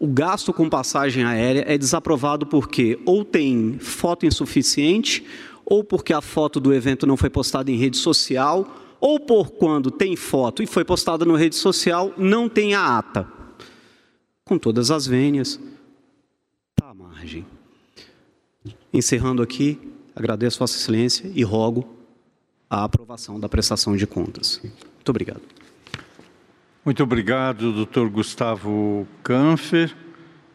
o 0.00 0.06
gasto 0.06 0.52
com 0.52 0.68
passagem 0.68 1.24
aérea 1.24 1.64
é 1.66 1.78
desaprovado 1.78 2.46
porque 2.46 2.98
ou 3.04 3.24
tem 3.24 3.78
foto 3.78 4.26
insuficiente, 4.26 5.24
ou 5.64 5.84
porque 5.84 6.12
a 6.12 6.20
foto 6.20 6.58
do 6.58 6.74
evento 6.74 7.06
não 7.06 7.16
foi 7.16 7.30
postada 7.30 7.70
em 7.70 7.76
rede 7.76 7.96
social, 7.96 8.66
ou 9.00 9.20
por 9.20 9.52
quando 9.52 9.90
tem 9.90 10.16
foto 10.16 10.62
e 10.62 10.66
foi 10.66 10.84
postada 10.84 11.24
na 11.24 11.36
rede 11.36 11.54
social, 11.54 12.12
não 12.16 12.48
tem 12.48 12.74
a 12.74 12.98
ata. 12.98 13.28
Com 14.44 14.58
todas 14.58 14.90
as 14.90 15.06
vênias, 15.06 15.60
está 16.70 16.90
à 16.90 16.94
margem. 16.94 17.46
Encerrando 18.92 19.42
aqui, 19.42 19.91
agradeço 20.14 20.58
Vossa 20.58 20.76
Excelência 20.76 21.30
e 21.34 21.42
rogo 21.42 21.88
a 22.68 22.84
aprovação 22.84 23.38
da 23.38 23.48
prestação 23.48 23.96
de 23.96 24.06
contas. 24.06 24.60
Muito 24.62 25.08
obrigado. 25.08 25.42
Muito 26.84 27.02
obrigado, 27.02 27.72
doutor 27.72 28.08
Gustavo 28.08 29.06
Canfer, 29.22 29.94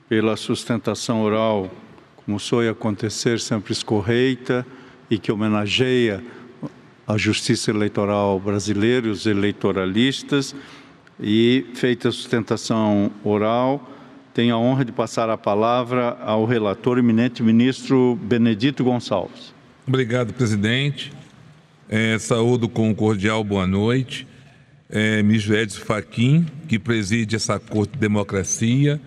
pela 0.10 0.36
sustentação 0.36 1.22
oral, 1.22 1.72
como 2.18 2.40
soe 2.40 2.68
acontecer, 2.68 3.40
sempre 3.40 3.72
escorreita 3.72 4.66
e 5.10 5.18
que 5.18 5.32
homenageia 5.32 6.24
a 7.08 7.18
justiça 7.18 7.72
eleitoral 7.72 8.40
brasileira 8.40 9.10
os 9.10 9.26
eleitoralistas. 9.26 10.54
E, 11.20 11.66
feita 11.74 12.10
a 12.10 12.12
sustentação 12.12 13.12
oral, 13.24 13.90
tenho 14.38 14.54
a 14.54 14.60
honra 14.60 14.86
de 14.86 14.92
passar 14.92 15.32
a 15.32 15.36
palavra 15.36 16.16
ao 16.22 16.46
relator 16.46 17.00
eminente 17.00 17.42
ministro 17.42 18.16
Benedito 18.22 18.84
Gonçalves. 18.84 19.52
Obrigado, 19.88 20.32
presidente. 20.32 21.12
É, 21.90 22.20
saúdo 22.20 22.70
com 22.70 22.88
um 22.88 22.94
cordial 22.94 23.44
boa 23.44 23.66
noite 23.66 24.28
é, 24.90 25.24
ministro 25.24 25.56
Edson 25.56 25.82
Fachin, 25.82 26.46
que 26.68 26.78
preside 26.78 27.36
essa 27.36 27.60
Corte 27.60 27.94
de 27.94 27.98
Democracia. 27.98 29.02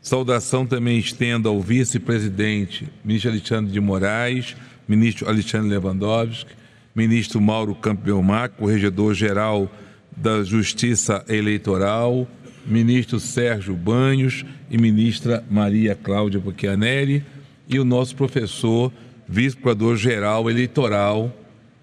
Saudação 0.00 0.64
também 0.64 0.98
estendo 0.98 1.48
ao 1.48 1.60
vice-presidente, 1.60 2.88
ministro 3.04 3.32
Alexandre 3.32 3.72
de 3.72 3.80
Moraes, 3.80 4.54
ministro 4.86 5.28
Alexandre 5.28 5.68
Lewandowski, 5.70 6.52
ministro 6.94 7.40
Mauro 7.40 7.74
Campo 7.74 8.02
Belmar, 8.02 8.50
corregedor-geral 8.50 9.68
da 10.16 10.44
Justiça 10.44 11.24
Eleitoral, 11.28 12.28
ministro 12.66 13.20
Sérgio 13.20 13.74
Banhos 13.74 14.44
e 14.70 14.76
ministra 14.76 15.44
Maria 15.50 15.94
Cláudia 15.94 16.40
Bucchianelli 16.40 17.24
e 17.68 17.78
o 17.78 17.84
nosso 17.84 18.14
professor, 18.16 18.92
vice-procurador-geral 19.28 20.50
eleitoral, 20.50 21.34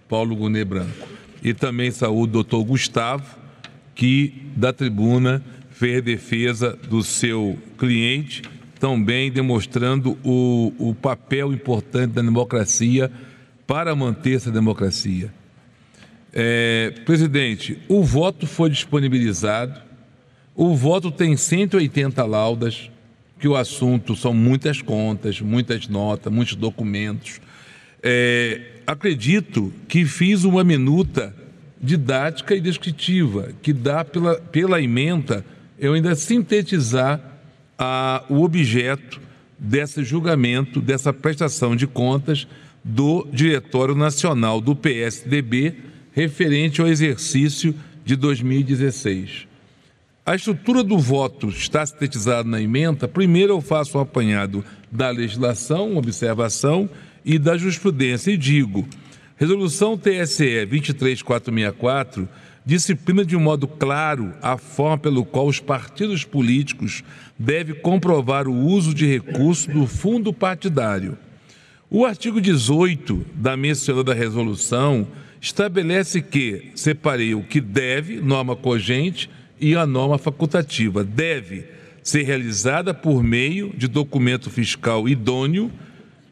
Paulo 0.07 0.35
Gunê 0.35 0.63
Branco. 0.63 1.07
E 1.43 1.53
também 1.53 1.91
saúdo 1.91 2.39
o 2.39 2.43
doutor 2.43 2.63
Gustavo, 2.63 3.37
que 3.95 4.47
da 4.55 4.71
tribuna 4.71 5.43
fez 5.71 6.01
defesa 6.03 6.77
do 6.89 7.03
seu 7.03 7.57
cliente, 7.77 8.43
também 8.79 9.31
demonstrando 9.31 10.17
o, 10.23 10.73
o 10.77 10.95
papel 10.95 11.53
importante 11.53 12.13
da 12.13 12.21
democracia 12.21 13.11
para 13.65 13.95
manter 13.95 14.35
essa 14.35 14.51
democracia. 14.51 15.33
É, 16.33 16.93
presidente, 17.05 17.77
o 17.87 18.03
voto 18.03 18.47
foi 18.47 18.69
disponibilizado, 18.69 19.79
o 20.55 20.75
voto 20.75 21.11
tem 21.11 21.35
180 21.35 22.23
laudas, 22.25 22.89
que 23.39 23.47
o 23.47 23.55
assunto 23.55 24.15
são 24.15 24.33
muitas 24.33 24.81
contas, 24.81 25.41
muitas 25.41 25.87
notas, 25.87 26.31
muitos 26.31 26.55
documentos. 26.55 27.41
É, 28.01 28.61
acredito 28.85 29.73
que 29.87 30.05
fiz 30.05 30.43
uma 30.43 30.63
minuta 30.63 31.35
didática 31.81 32.55
e 32.55 32.61
descritiva, 32.61 33.51
que 33.61 33.73
dá 33.73 34.05
pela, 34.05 34.35
pela 34.35 34.81
emenda 34.81 35.45
eu 35.77 35.93
ainda 35.93 36.15
sintetizar 36.15 37.19
a, 37.77 38.23
o 38.29 38.43
objeto 38.43 39.19
desse 39.59 40.03
julgamento, 40.03 40.79
dessa 40.79 41.11
prestação 41.11 41.75
de 41.75 41.87
contas 41.87 42.47
do 42.83 43.27
Diretório 43.31 43.95
Nacional 43.95 44.61
do 44.61 44.75
PSDB 44.75 45.75
referente 46.13 46.79
ao 46.79 46.87
exercício 46.87 47.75
de 48.05 48.15
2016. 48.15 49.47
A 50.25 50.35
estrutura 50.35 50.81
do 50.83 50.97
voto 50.97 51.49
está 51.49 51.85
sintetizada 51.85 52.47
na 52.47 52.61
emenda. 52.61 53.09
Primeiro, 53.09 53.51
eu 53.51 53.59
faço 53.59 53.97
um 53.97 54.01
apanhado 54.01 54.63
da 54.89 55.09
legislação, 55.09 55.97
observação 55.97 56.89
e 57.25 57.37
da 57.37 57.57
jurisprudência 57.57 58.31
e 58.31 58.37
digo: 58.37 58.87
Resolução 59.35 59.97
TSE 59.97 60.65
23464 60.65 62.29
disciplina 62.65 63.25
de 63.25 63.35
um 63.35 63.41
modo 63.41 63.67
claro 63.67 64.33
a 64.41 64.57
forma 64.57 64.97
pelo 64.97 65.25
qual 65.25 65.45
os 65.45 65.59
partidos 65.59 66.23
políticos 66.23 67.03
devem 67.37 67.75
comprovar 67.75 68.47
o 68.47 68.55
uso 68.55 68.93
de 68.93 69.05
recursos 69.05 69.67
do 69.67 69.85
fundo 69.85 70.31
partidário. 70.31 71.17
O 71.89 72.05
artigo 72.05 72.39
18 72.39 73.25
da 73.35 73.57
mencionada 73.57 74.13
resolução 74.13 75.05
estabelece 75.41 76.21
que 76.21 76.71
separei 76.73 77.35
o 77.35 77.43
que 77.43 77.59
deve, 77.59 78.21
norma 78.21 78.55
cogente, 78.55 79.29
e 79.63 79.77
a 79.77 79.87
norma 79.87 80.17
facultativa. 80.17 81.05
Deve 81.05 81.63
ser 82.03 82.23
realizada 82.23 82.93
por 82.93 83.23
meio 83.23 83.73
de 83.77 83.87
documento 83.87 84.49
fiscal 84.49 85.07
idôneo, 85.07 85.71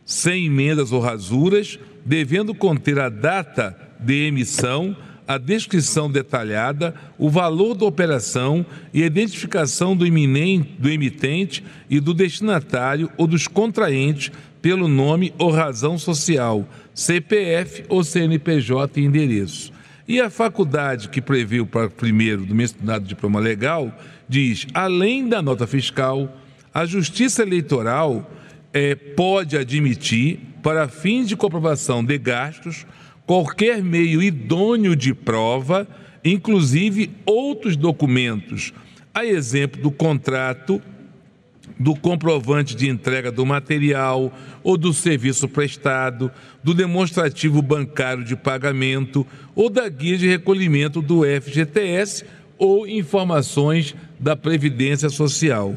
sem 0.05 0.47
emendas 0.47 0.91
ou 0.91 0.99
rasuras, 0.99 1.79
devendo 2.05 2.53
conter 2.53 2.99
a 2.99 3.07
data 3.07 3.77
de 3.97 4.27
emissão, 4.27 4.97
a 5.25 5.37
descrição 5.37 6.11
detalhada, 6.11 6.93
o 7.17 7.29
valor 7.29 7.73
da 7.73 7.85
operação 7.85 8.65
e 8.93 9.01
a 9.01 9.05
identificação 9.05 9.95
do, 9.95 10.03
do 10.03 10.89
emitente 10.89 11.63
e 11.89 12.01
do 12.01 12.13
destinatário 12.13 13.09
ou 13.15 13.27
dos 13.27 13.47
contraentes 13.47 14.29
pelo 14.61 14.89
nome 14.89 15.33
ou 15.37 15.51
razão 15.51 15.97
social, 15.97 16.67
CPF 16.93 17.85
ou 17.87 18.03
CNPJ 18.03 18.99
e 18.99 19.05
endereço. 19.05 19.71
E 20.11 20.19
a 20.19 20.29
faculdade 20.29 21.07
que 21.07 21.21
prevê 21.21 21.61
o 21.61 21.65
primeiro 21.65 22.45
do 22.45 22.53
mencionado 22.53 23.05
diploma 23.05 23.39
legal 23.39 23.97
diz: 24.27 24.67
além 24.73 25.29
da 25.29 25.41
nota 25.41 25.65
fiscal, 25.65 26.37
a 26.73 26.85
Justiça 26.85 27.43
Eleitoral 27.43 28.29
é, 28.73 28.93
pode 28.93 29.55
admitir, 29.55 30.41
para 30.61 30.89
fins 30.89 31.29
de 31.29 31.37
comprovação 31.37 32.03
de 32.03 32.17
gastos, 32.17 32.85
qualquer 33.25 33.81
meio 33.81 34.21
idôneo 34.21 34.97
de 34.97 35.13
prova, 35.13 35.87
inclusive 36.25 37.11
outros 37.25 37.77
documentos, 37.77 38.73
a 39.13 39.25
exemplo 39.25 39.81
do 39.81 39.91
contrato 39.91 40.81
do 41.81 41.95
comprovante 41.95 42.75
de 42.75 42.87
entrega 42.87 43.31
do 43.31 43.45
material 43.45 44.31
ou 44.63 44.77
do 44.77 44.93
serviço 44.93 45.47
prestado, 45.47 46.31
do 46.63 46.73
demonstrativo 46.73 47.61
bancário 47.61 48.23
de 48.23 48.35
pagamento 48.35 49.25
ou 49.55 49.69
da 49.69 49.89
guia 49.89 50.17
de 50.17 50.27
recolhimento 50.27 51.01
do 51.01 51.23
FGTS 51.23 52.23
ou 52.57 52.87
informações 52.87 53.95
da 54.19 54.35
Previdência 54.35 55.09
Social. 55.09 55.75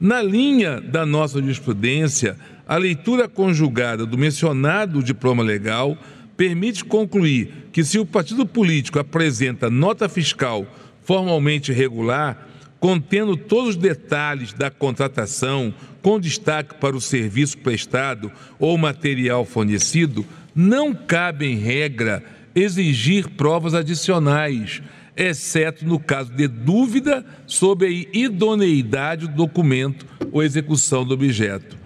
Na 0.00 0.22
linha 0.22 0.80
da 0.80 1.04
nossa 1.04 1.40
jurisprudência, 1.40 2.36
a 2.66 2.76
leitura 2.76 3.28
conjugada 3.28 4.06
do 4.06 4.16
mencionado 4.16 5.02
diploma 5.02 5.42
legal 5.42 5.96
permite 6.36 6.84
concluir 6.84 7.68
que, 7.72 7.84
se 7.84 7.98
o 7.98 8.06
partido 8.06 8.46
político 8.46 8.98
apresenta 8.98 9.68
nota 9.68 10.08
fiscal 10.08 10.66
formalmente 11.02 11.72
regular, 11.72 12.48
contendo 12.82 13.36
todos 13.36 13.70
os 13.70 13.76
detalhes 13.76 14.52
da 14.52 14.68
contratação, 14.68 15.72
com 16.02 16.18
destaque 16.18 16.74
para 16.74 16.96
o 16.96 17.00
serviço 17.00 17.56
prestado 17.58 18.28
ou 18.58 18.76
material 18.76 19.44
fornecido, 19.44 20.26
não 20.52 20.92
cabe, 20.92 21.46
em 21.46 21.54
regra, 21.54 22.24
exigir 22.52 23.28
provas 23.36 23.72
adicionais, 23.72 24.82
exceto 25.16 25.86
no 25.86 26.00
caso 26.00 26.32
de 26.32 26.48
dúvida 26.48 27.24
sobre 27.46 27.86
a 27.86 28.18
idoneidade 28.18 29.28
do 29.28 29.36
documento 29.36 30.04
ou 30.32 30.42
execução 30.42 31.04
do 31.04 31.14
objeto. 31.14 31.78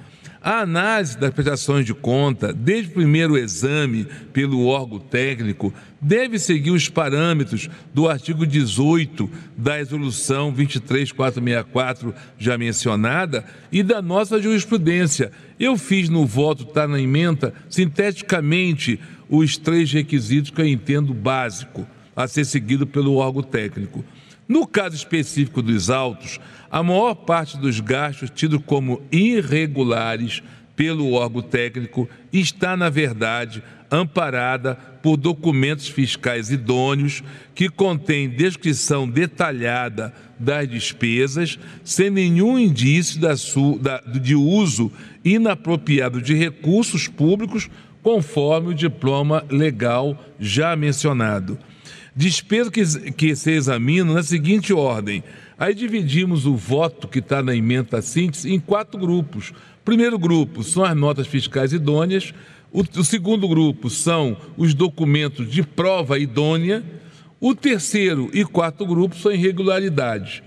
A 0.46 0.60
análise 0.60 1.18
das 1.18 1.34
prestações 1.34 1.84
de 1.84 1.92
conta, 1.92 2.52
desde 2.52 2.92
o 2.92 2.94
primeiro 2.94 3.36
exame 3.36 4.06
pelo 4.32 4.66
órgão 4.66 5.00
técnico, 5.00 5.74
deve 6.00 6.38
seguir 6.38 6.70
os 6.70 6.88
parâmetros 6.88 7.68
do 7.92 8.08
artigo 8.08 8.46
18 8.46 9.28
da 9.56 9.78
Resolução 9.78 10.52
23464, 10.52 12.14
já 12.38 12.56
mencionada, 12.56 13.44
e 13.72 13.82
da 13.82 14.00
nossa 14.00 14.40
jurisprudência. 14.40 15.32
Eu 15.58 15.76
fiz 15.76 16.08
no 16.08 16.24
voto, 16.24 16.62
está 16.62 16.86
na 16.86 17.00
emenda, 17.00 17.52
sinteticamente, 17.68 19.00
os 19.28 19.56
três 19.56 19.92
requisitos 19.92 20.52
que 20.52 20.60
eu 20.60 20.66
entendo 20.68 21.12
básico 21.12 21.84
a 22.14 22.28
ser 22.28 22.44
seguido 22.44 22.86
pelo 22.86 23.16
órgão 23.16 23.42
técnico. 23.42 24.04
No 24.48 24.64
caso 24.64 24.94
específico 24.94 25.60
dos 25.60 25.90
autos, 25.90 26.38
a 26.76 26.82
maior 26.82 27.14
parte 27.14 27.56
dos 27.56 27.80
gastos 27.80 28.28
tidos 28.28 28.60
como 28.66 29.00
irregulares 29.10 30.42
pelo 30.76 31.12
órgão 31.12 31.40
técnico 31.40 32.06
está, 32.30 32.76
na 32.76 32.90
verdade, 32.90 33.62
amparada 33.90 34.74
por 35.02 35.16
documentos 35.16 35.88
fiscais 35.88 36.50
idôneos 36.50 37.24
que 37.54 37.70
contêm 37.70 38.28
descrição 38.28 39.08
detalhada 39.08 40.12
das 40.38 40.68
despesas, 40.68 41.58
sem 41.82 42.10
nenhum 42.10 42.58
indício 42.58 43.18
da, 43.18 43.32
da, 43.80 44.00
de 44.10 44.34
uso 44.34 44.92
inapropriado 45.24 46.20
de 46.20 46.34
recursos 46.34 47.08
públicos, 47.08 47.70
conforme 48.02 48.68
o 48.68 48.74
diploma 48.74 49.46
legal 49.48 50.22
já 50.38 50.76
mencionado. 50.76 51.58
Despesa 52.14 52.70
que, 52.70 53.12
que 53.12 53.34
se 53.34 53.52
examina 53.52 54.12
na 54.12 54.22
seguinte 54.22 54.74
ordem. 54.74 55.24
Aí 55.58 55.74
dividimos 55.74 56.44
o 56.44 56.54
voto 56.54 57.08
que 57.08 57.20
está 57.20 57.42
na 57.42 57.54
emenda 57.54 58.02
síntese 58.02 58.52
em 58.52 58.60
quatro 58.60 59.00
grupos. 59.00 59.54
Primeiro 59.84 60.18
grupo 60.18 60.62
são 60.62 60.84
as 60.84 60.94
notas 60.94 61.26
fiscais 61.26 61.72
idôneas. 61.72 62.34
O, 62.70 62.82
o 62.82 63.04
segundo 63.04 63.48
grupo 63.48 63.88
são 63.88 64.36
os 64.56 64.74
documentos 64.74 65.50
de 65.50 65.62
prova 65.62 66.18
idônea. 66.18 66.84
O 67.40 67.54
terceiro 67.54 68.30
e 68.34 68.44
quarto 68.44 68.84
grupo 68.84 69.16
são 69.16 69.32
irregularidades, 69.32 70.42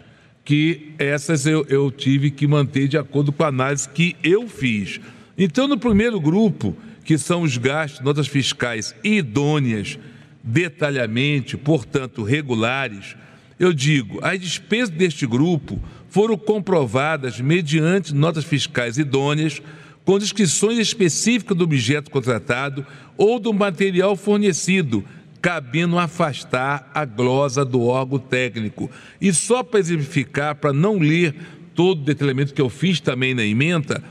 que 0.46 0.94
essas 1.00 1.46
eu, 1.46 1.66
eu 1.70 1.90
tive 1.90 2.30
que 2.30 2.48
manter 2.48 2.88
de 2.88 2.98
acordo 2.98 3.32
com 3.32 3.44
a 3.44 3.48
análise 3.48 3.90
que 3.90 4.16
eu 4.24 4.48
fiz. 4.48 5.00
Então, 5.38 5.68
no 5.68 5.78
primeiro 5.78 6.20
grupo, 6.20 6.76
que 7.04 7.18
são 7.18 7.42
os 7.42 7.58
gastos, 7.58 8.02
notas 8.02 8.28
fiscais 8.28 8.94
idôneas, 9.04 9.98
detalhadamente, 10.44 11.58
portanto 11.58 12.24
regulares, 12.24 13.16
eu 13.60 13.74
digo, 13.74 14.20
as 14.24 14.40
despesas 14.40 14.90
deste 14.90 15.28
grupo 15.28 15.80
foram 16.08 16.38
comprovadas 16.38 17.40
mediante 17.42 18.16
notas 18.16 18.46
fiscais 18.46 18.98
idôneas, 18.98 19.62
com 20.06 20.18
descrições 20.18 20.80
específicas 20.80 21.56
do 21.56 21.66
objeto 21.66 22.10
contratado 22.10 22.86
ou 23.18 23.38
do 23.38 23.54
material 23.54 24.16
fornecido, 24.16 25.04
cabendo 25.42 26.00
afastar 26.00 26.90
a 26.94 27.06
glosa 27.06 27.64
do 27.64 27.82
órgão 27.84 28.18
técnico. 28.18 28.90
E 29.22 29.32
só 29.34 29.62
para 29.62 29.80
exemplificar, 29.80 30.56
para 30.56 30.74
não 30.74 30.98
ler 30.98 31.36
todo 31.76 32.00
o 32.00 32.06
detalhamento 32.06 32.54
que 32.54 32.62
eu 32.62 32.70
fiz 32.70 33.00
também 33.00 33.36
na 33.36 33.44
emenda, 33.44 34.02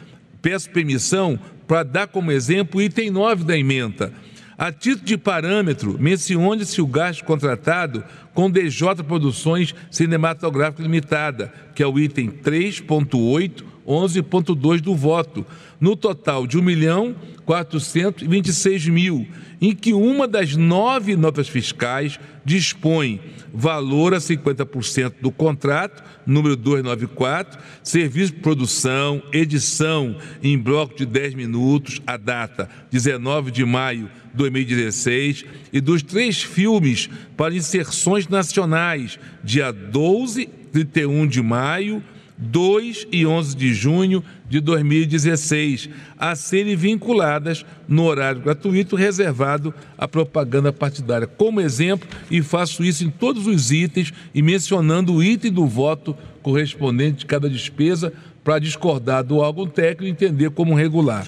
peço 0.40 0.70
permissão 0.70 1.38
para 1.66 1.82
dar 1.82 2.06
como 2.06 2.30
exemplo 2.30 2.80
o 2.80 2.82
item 2.82 3.11
9 3.11 3.44
da 3.44 3.58
emenda 3.58 4.12
a 4.59 4.73
título 4.73 5.07
de 5.07 5.16
parâmetro, 5.16 5.97
mencione-se 6.01 6.83
o 6.83 6.87
gasto 6.87 7.25
contratado 7.25 8.03
com 8.35 8.51
DJ 8.51 8.97
Produções 9.07 9.73
Cinematográficas 9.88 10.85
Limitada, 10.85 11.53
que 11.77 11.83
é 11.83 11.87
o 11.87 11.97
item 11.97 12.29
3.8, 12.29 13.62
11.2 13.87 14.81
do 14.81 14.97
voto, 14.97 15.47
no 15.80 15.96
total 15.96 16.46
de 16.46 16.58
1 16.58 16.62
milhão 16.62 17.14
426 17.44 18.88
mil, 18.88 19.26
em 19.60 19.74
que 19.74 19.92
uma 19.92 20.28
das 20.28 20.54
nove 20.54 21.16
notas 21.16 21.48
fiscais 21.48 22.18
dispõe 22.44 23.20
valor 23.52 24.14
a 24.14 24.18
50% 24.18 25.14
do 25.20 25.30
contrato, 25.30 26.02
número 26.26 26.56
294, 26.56 27.58
serviço 27.82 28.34
de 28.34 28.40
produção, 28.40 29.22
edição 29.32 30.16
em 30.42 30.58
bloco 30.58 30.94
de 30.94 31.06
10 31.06 31.34
minutos, 31.34 32.00
a 32.06 32.16
data 32.16 32.68
19 32.90 33.50
de 33.50 33.64
maio 33.64 34.10
de 34.30 34.36
2016, 34.36 35.44
e 35.72 35.80
dos 35.80 36.02
três 36.02 36.42
filmes 36.42 37.08
para 37.36 37.54
inserções 37.54 38.28
nacionais, 38.28 39.18
dia 39.42 39.72
12, 39.72 40.46
31 40.72 41.26
de 41.26 41.42
maio, 41.42 42.02
2 42.38 43.09
e 43.11 43.27
11 43.27 43.57
de 43.57 43.74
junho 43.74 44.22
de 44.48 44.61
2016, 44.61 45.90
a 46.16 46.37
serem 46.37 46.77
vinculadas 46.77 47.66
no 47.87 48.05
horário 48.05 48.40
gratuito 48.40 48.94
reservado 48.94 49.74
à 49.96 50.07
propaganda 50.07 50.72
partidária. 50.72 51.27
Como 51.27 51.61
exemplo, 51.61 52.09
e 52.31 52.40
faço 52.40 52.85
isso 52.85 53.05
em 53.05 53.11
todos 53.11 53.46
os 53.46 53.72
itens 53.72 54.12
e 54.33 54.40
mencionando 54.40 55.14
o 55.14 55.22
item 55.22 55.53
do 55.53 55.66
voto 55.66 56.16
correspondente 56.40 57.18
de 57.18 57.27
cada 57.27 57.51
despesa 57.51 58.12
para 58.44 58.61
discordar 58.61 59.24
do 59.24 59.38
órgão 59.38 59.66
técnico 59.66 60.05
e 60.05 60.11
entender 60.11 60.51
como 60.51 60.74
regular. 60.74 61.27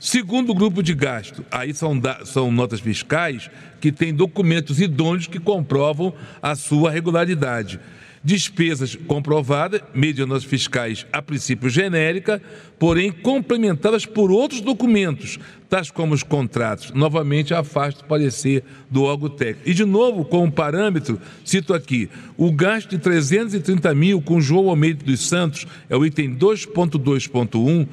Segundo 0.00 0.54
grupo 0.54 0.82
de 0.82 0.94
gasto, 0.94 1.44
aí 1.50 1.72
são, 1.74 2.00
são 2.24 2.52
notas 2.52 2.78
fiscais 2.78 3.50
que 3.80 3.90
têm 3.90 4.14
documentos 4.14 4.80
idôneos 4.80 5.26
que 5.26 5.40
comprovam 5.40 6.12
a 6.42 6.54
sua 6.54 6.90
regularidade. 6.90 7.80
Despesas 8.28 8.94
comprovadas, 8.94 9.80
mediante 9.94 10.28
notas 10.28 10.44
fiscais 10.44 11.06
a 11.10 11.22
princípio 11.22 11.70
genérica, 11.70 12.42
porém 12.78 13.10
complementadas 13.10 14.04
por 14.04 14.30
outros 14.30 14.60
documentos, 14.60 15.38
tais 15.66 15.90
como 15.90 16.12
os 16.12 16.22
contratos. 16.22 16.90
Novamente, 16.90 17.54
afasto 17.54 18.02
o 18.02 18.04
parecer 18.04 18.62
do 18.90 19.04
órgão 19.04 19.30
técnico. 19.30 19.66
E, 19.66 19.72
de 19.72 19.86
novo, 19.86 20.26
como 20.26 20.52
parâmetro, 20.52 21.18
cito 21.42 21.72
aqui, 21.72 22.10
o 22.36 22.52
gasto 22.52 22.90
de 22.90 22.98
330 22.98 23.94
mil 23.94 24.20
com 24.20 24.42
João 24.42 24.68
Almeida 24.68 25.02
dos 25.02 25.26
Santos, 25.26 25.66
é 25.88 25.96
o 25.96 26.04
item 26.04 26.36
2.2.1, 26.36 27.88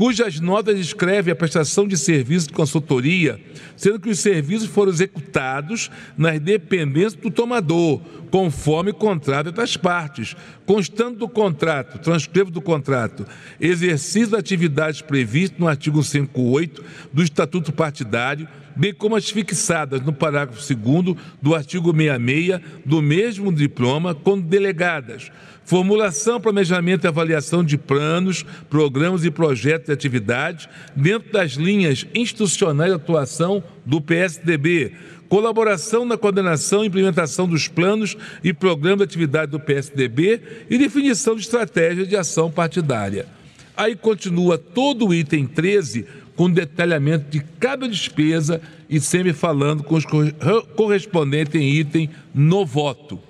cujas 0.00 0.40
notas 0.40 0.78
descrevem 0.78 1.30
a 1.30 1.36
prestação 1.36 1.86
de 1.86 1.94
serviços 1.94 2.46
de 2.46 2.54
consultoria, 2.54 3.38
sendo 3.76 4.00
que 4.00 4.08
os 4.08 4.18
serviços 4.18 4.66
foram 4.66 4.90
executados 4.90 5.90
nas 6.16 6.40
dependências 6.40 7.12
do 7.12 7.30
tomador, 7.30 8.00
conforme 8.30 8.94
contrato 8.94 9.52
das 9.52 9.76
partes. 9.76 10.34
Constando 10.64 11.18
do 11.18 11.28
contrato, 11.28 11.98
transcrevo 11.98 12.50
do 12.50 12.62
contrato, 12.62 13.26
exercício 13.60 14.30
das 14.30 14.40
atividades 14.40 15.02
previstas 15.02 15.60
no 15.60 15.68
artigo 15.68 16.02
58 16.02 16.82
do 17.12 17.22
Estatuto 17.22 17.70
Partidário, 17.70 18.48
bem 18.74 18.94
como 18.94 19.16
as 19.16 19.28
fixadas 19.28 20.00
no 20.00 20.14
parágrafo 20.14 20.62
2 20.74 21.14
do 21.42 21.54
artigo 21.54 21.94
66 21.94 22.58
do 22.86 23.02
mesmo 23.02 23.52
diploma, 23.52 24.14
quando 24.14 24.46
delegadas 24.46 25.30
formulação, 25.64 26.40
planejamento 26.40 27.04
e 27.04 27.08
avaliação 27.08 27.62
de 27.62 27.78
planos, 27.78 28.44
programas 28.68 29.24
e 29.24 29.30
projetos 29.30 29.86
de 29.86 29.92
atividade 29.92 30.68
dentro 30.96 31.32
das 31.32 31.52
linhas 31.52 32.06
institucionais 32.14 32.90
de 32.90 32.96
atuação 32.96 33.62
do 33.84 34.00
PSDB, 34.00 34.92
colaboração 35.28 36.04
na 36.04 36.18
coordenação 36.18 36.82
e 36.82 36.88
implementação 36.88 37.46
dos 37.46 37.68
planos 37.68 38.16
e 38.42 38.52
programas 38.52 38.98
de 38.98 39.04
atividade 39.04 39.52
do 39.52 39.60
PSDB 39.60 40.40
e 40.68 40.76
definição 40.76 41.36
de 41.36 41.42
estratégia 41.42 42.04
de 42.04 42.16
ação 42.16 42.50
partidária. 42.50 43.26
Aí 43.76 43.94
continua 43.94 44.58
todo 44.58 45.06
o 45.06 45.14
item 45.14 45.46
13 45.46 46.04
com 46.34 46.50
detalhamento 46.50 47.30
de 47.30 47.40
cada 47.60 47.88
despesa 47.88 48.60
e 48.88 48.98
sempre 48.98 49.32
falando 49.32 49.84
com 49.84 49.94
os 49.94 50.04
correspondentes 50.74 51.54
em 51.54 51.76
item 51.76 52.10
no 52.34 52.66
voto. 52.66 53.20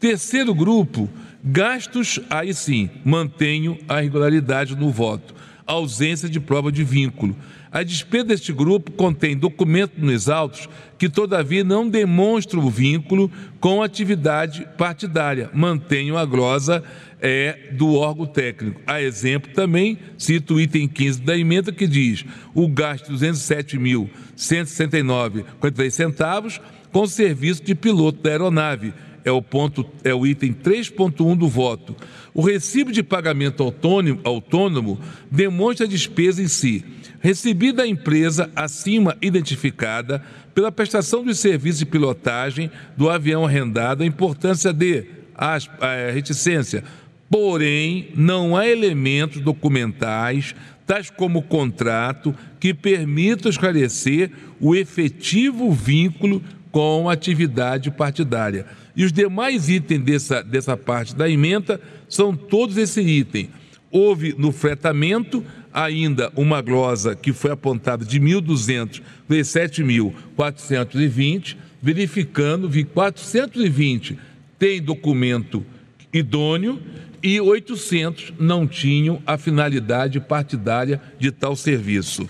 Terceiro 0.00 0.54
grupo 0.54 1.08
Gastos, 1.42 2.20
aí 2.28 2.52
sim, 2.52 2.90
mantenho 3.04 3.78
a 3.88 4.00
regularidade 4.00 4.76
no 4.76 4.90
voto. 4.90 5.34
Ausência 5.66 6.28
de 6.28 6.38
prova 6.38 6.70
de 6.70 6.84
vínculo. 6.84 7.34
A 7.72 7.82
despesa 7.82 8.24
deste 8.24 8.52
grupo 8.52 8.90
contém 8.90 9.34
documentos 9.36 10.02
nos 10.02 10.28
autos 10.28 10.68
que, 10.98 11.08
todavia, 11.08 11.62
não 11.62 11.88
demonstram 11.88 12.64
o 12.64 12.70
vínculo 12.70 13.30
com 13.60 13.80
atividade 13.82 14.66
partidária. 14.76 15.48
Mantenho 15.54 16.18
a 16.18 16.24
glosa 16.24 16.82
é, 17.20 17.70
do 17.72 17.94
órgão 17.94 18.26
técnico. 18.26 18.80
A 18.86 19.00
exemplo, 19.00 19.52
também 19.54 19.98
cito 20.18 20.54
o 20.54 20.60
item 20.60 20.88
15 20.88 21.22
da 21.22 21.38
emenda 21.38 21.72
que 21.72 21.86
diz 21.86 22.24
o 22.54 22.66
gasto 22.66 23.16
de 23.16 23.26
207.169,43 23.26 25.90
centavos 25.90 26.60
com 26.90 27.06
serviço 27.06 27.62
de 27.62 27.76
piloto 27.76 28.20
da 28.20 28.30
aeronave 28.30 28.92
é 29.24 29.30
o 29.30 29.42
ponto, 29.42 29.86
é 30.04 30.14
o 30.14 30.26
item 30.26 30.52
3.1 30.52 31.36
do 31.36 31.48
voto. 31.48 31.94
O 32.32 32.42
recibo 32.42 32.92
de 32.92 33.02
pagamento 33.02 33.62
autônomo, 33.62 34.20
autônomo 34.24 35.00
demonstra 35.30 35.86
a 35.86 35.88
despesa 35.88 36.42
em 36.42 36.48
si, 36.48 36.84
recebida 37.20 37.78
da 37.78 37.86
empresa 37.86 38.50
acima 38.54 39.16
identificada 39.20 40.22
pela 40.54 40.72
prestação 40.72 41.24
dos 41.24 41.38
serviços 41.38 41.80
de 41.80 41.86
pilotagem 41.86 42.70
do 42.96 43.08
avião 43.08 43.44
arrendado, 43.44 44.02
a 44.02 44.06
importância 44.06 44.72
de 44.72 45.06
a, 45.34 45.56
a 45.80 46.10
reticência. 46.12 46.84
Porém, 47.30 48.08
não 48.14 48.56
há 48.56 48.66
elementos 48.66 49.40
documentais, 49.40 50.54
tais 50.86 51.10
como 51.10 51.42
contrato, 51.42 52.34
que 52.58 52.74
permitam 52.74 53.48
esclarecer 53.48 54.30
o 54.60 54.74
efetivo 54.74 55.72
vínculo 55.72 56.42
com 56.72 57.08
a 57.08 57.12
atividade 57.12 57.90
partidária. 57.90 58.66
E 58.96 59.04
os 59.04 59.12
demais 59.12 59.68
itens 59.68 60.02
dessa, 60.02 60.42
dessa 60.42 60.76
parte 60.76 61.14
da 61.14 61.28
emenda 61.28 61.80
são 62.08 62.34
todos 62.34 62.76
esse 62.76 63.00
item. 63.00 63.50
Houve 63.90 64.34
no 64.36 64.50
fretamento 64.52 65.44
ainda 65.72 66.30
uma 66.36 66.60
glosa 66.60 67.14
que 67.14 67.32
foi 67.32 67.52
apontada 67.52 68.04
de 68.04 68.20
1.200 68.20 69.00
para 69.26 69.36
7.420, 69.36 71.56
verificando 71.80 72.68
que 72.68 72.84
420 72.84 74.18
tem 74.58 74.82
documento 74.82 75.64
idôneo 76.12 76.78
e 77.22 77.40
800 77.40 78.34
não 78.38 78.66
tinham 78.66 79.22
a 79.26 79.38
finalidade 79.38 80.20
partidária 80.20 81.00
de 81.18 81.30
tal 81.30 81.54
serviço. 81.54 82.28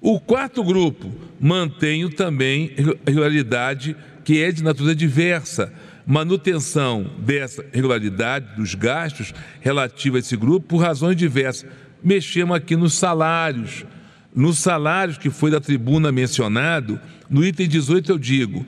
O 0.00 0.20
quarto 0.20 0.62
grupo 0.62 1.10
mantenho 1.40 2.10
também 2.10 2.72
regularidade 3.06 3.96
que 4.26 4.42
é 4.42 4.50
de 4.50 4.60
natureza 4.60 4.96
diversa. 4.96 5.72
Manutenção 6.04 7.08
dessa 7.18 7.64
regularidade 7.72 8.56
dos 8.56 8.74
gastos 8.74 9.32
relativos 9.60 10.16
a 10.16 10.20
esse 10.20 10.36
grupo 10.36 10.66
por 10.66 10.78
razões 10.78 11.16
diversas. 11.16 11.70
Mexemos 12.02 12.56
aqui 12.56 12.74
nos 12.74 12.94
salários. 12.94 13.86
Nos 14.34 14.58
salários 14.58 15.16
que 15.16 15.30
foi 15.30 15.52
da 15.52 15.60
tribuna 15.60 16.10
mencionado, 16.10 17.00
no 17.30 17.44
item 17.44 17.68
18 17.68 18.10
eu 18.10 18.18
digo, 18.18 18.66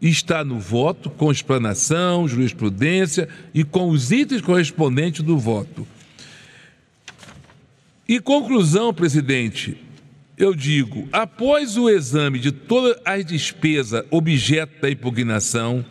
está 0.00 0.44
no 0.44 0.58
voto, 0.58 1.10
com 1.10 1.30
explanação, 1.30 2.28
jurisprudência 2.28 3.28
e 3.54 3.64
com 3.64 3.88
os 3.88 4.12
itens 4.12 4.40
correspondentes 4.40 5.22
do 5.22 5.38
voto. 5.38 5.86
E 8.08 8.20
conclusão, 8.20 8.94
presidente, 8.94 9.76
eu 10.38 10.54
digo, 10.54 11.08
após 11.12 11.76
o 11.76 11.88
exame 11.88 12.38
de 12.38 12.52
todas 12.52 13.00
as 13.04 13.24
despesas 13.24 14.04
objeto 14.10 14.80
da 14.82 14.90
impugnação, 14.90 15.84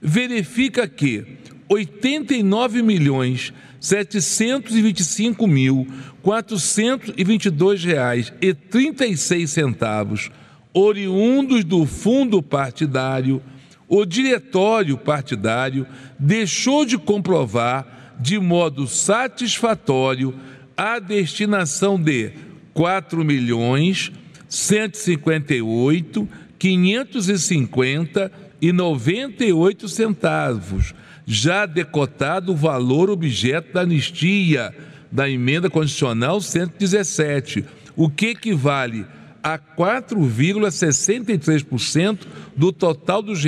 verifica 0.00 0.86
que 0.86 1.38
89 1.68 2.82
milhões 2.82 3.52
725 3.80 5.46
mil 5.46 5.86
422 6.22 7.84
reais 7.84 8.32
e 8.40 8.54
36 8.54 9.50
centavos 9.50 10.30
oriundos 10.72 11.64
do 11.64 11.86
fundo 11.86 12.42
partidário, 12.42 13.42
o 13.88 14.04
diretório 14.04 14.98
partidário 14.98 15.86
deixou 16.18 16.84
de 16.84 16.98
comprovar 16.98 18.16
de 18.20 18.38
modo 18.38 18.86
satisfatório 18.86 20.34
a 20.76 20.98
destinação 20.98 22.00
de 22.00 22.32
4 22.74 23.24
milhões 23.24 24.12
158 24.48 26.28
550 26.58 28.32
e 28.60 28.72
98 28.72 29.88
centavos, 29.88 30.92
já 31.24 31.64
decotado 31.66 32.52
o 32.52 32.56
valor 32.56 33.08
objeto 33.10 33.74
da 33.74 33.82
anistia 33.82 34.74
da 35.10 35.30
emenda 35.30 35.70
constitucional 35.70 36.40
117, 36.40 37.64
o 37.96 38.10
que 38.10 38.26
equivale 38.26 39.02
a 39.02 39.17
4,63% 39.42 42.20
do 42.56 42.72
total 42.72 43.22
dos 43.22 43.44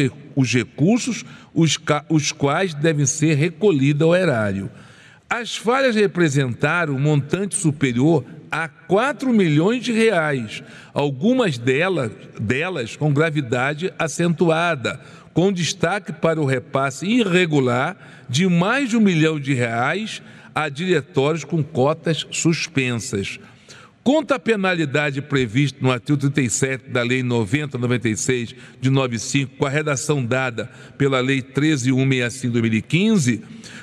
recursos, 0.52 1.24
os, 1.54 1.78
os 2.08 2.32
quais 2.32 2.74
devem 2.74 3.06
ser 3.06 3.34
recolhidos 3.34 4.02
ao 4.02 4.14
erário. 4.14 4.70
As 5.28 5.56
falhas 5.56 5.94
representaram 5.94 6.94
um 6.94 6.98
montante 6.98 7.54
superior 7.54 8.24
a 8.50 8.66
4 8.66 9.32
milhões 9.32 9.84
de 9.84 9.92
reais, 9.92 10.64
algumas 10.92 11.56
delas, 11.56 12.10
delas 12.40 12.96
com 12.96 13.12
gravidade 13.12 13.92
acentuada, 13.96 15.00
com 15.32 15.52
destaque 15.52 16.12
para 16.12 16.40
o 16.40 16.44
repasse 16.44 17.06
irregular 17.06 17.96
de 18.28 18.48
mais 18.48 18.90
de 18.90 18.96
um 18.96 19.00
milhão 19.00 19.38
de 19.38 19.54
reais 19.54 20.20
a 20.52 20.68
diretórios 20.68 21.44
com 21.44 21.62
cotas 21.62 22.26
suspensas. 22.32 23.38
Conta 24.02 24.36
a 24.36 24.38
penalidade 24.38 25.20
prevista 25.20 25.78
no 25.82 25.90
artigo 25.90 26.16
37 26.16 26.88
da 26.88 27.02
Lei 27.02 27.22
9096 27.22 28.54
de 28.80 28.88
95, 28.88 29.56
com 29.56 29.66
a 29.66 29.70
redação 29.70 30.24
dada 30.24 30.70
pela 30.96 31.20
Lei 31.20 31.42
13165 31.42 32.46
de 32.46 32.60
2015, 32.60 33.42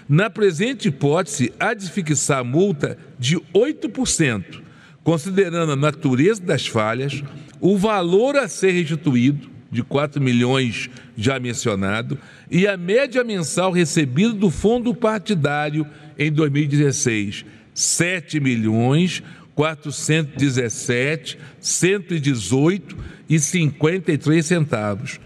na 0.10 0.28
presente 0.28 0.88
hipótese, 0.88 1.54
há 1.60 1.76
de 1.76 1.92
fixar 1.92 2.44
multa 2.44 2.98
de 3.20 3.38
8%, 3.54 4.64
considerando 5.04 5.74
a 5.74 5.76
natureza 5.76 6.42
das 6.42 6.66
falhas, 6.66 7.24
o 7.62 7.78
valor 7.78 8.38
a 8.38 8.48
ser 8.48 8.72
restituído, 8.72 9.56
de 9.70 9.84
4 9.84 10.20
milhões 10.20 10.90
já 11.16 11.40
mencionado, 11.40 12.18
e 12.50 12.66
a 12.66 12.76
média 12.76 13.24
mensal 13.24 13.72
recebida 13.72 14.34
do 14.34 14.50
fundo 14.50 14.96
partidário 14.96 15.86
em 16.18 16.32
2016, 16.32 17.46
7 17.74 18.40
milhões 18.40 19.22
417, 19.58 21.40
118 21.60 22.96
e 23.28 23.40
53 23.40 24.46
centavos. 24.46 25.20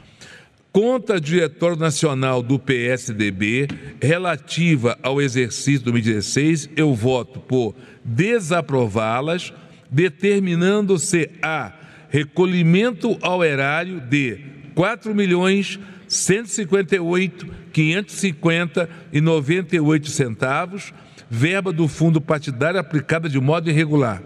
Conta 0.71 1.19
Diretório 1.19 1.75
Nacional 1.75 2.41
do 2.41 2.57
PSDB 2.57 3.67
relativa 4.01 4.97
ao 5.03 5.21
exercício 5.21 5.81
2016, 5.81 6.69
eu 6.77 6.95
voto 6.95 7.41
por 7.41 7.75
desaprová-las, 8.05 9.53
determinando-se 9.91 11.29
a 11.41 11.73
recolhimento 12.07 13.17
ao 13.21 13.43
erário 13.43 13.99
de 13.99 14.39
4 14.73 15.13
milhões 15.13 15.77
158 16.07 17.47
550 17.73 18.89
e 19.11 19.19
98 19.19 20.09
centavos 20.09 20.93
verba 21.31 21.71
do 21.71 21.87
fundo 21.87 22.19
partidário 22.19 22.77
aplicada 22.77 23.29
de 23.29 23.39
modo 23.39 23.69
irregular, 23.69 24.21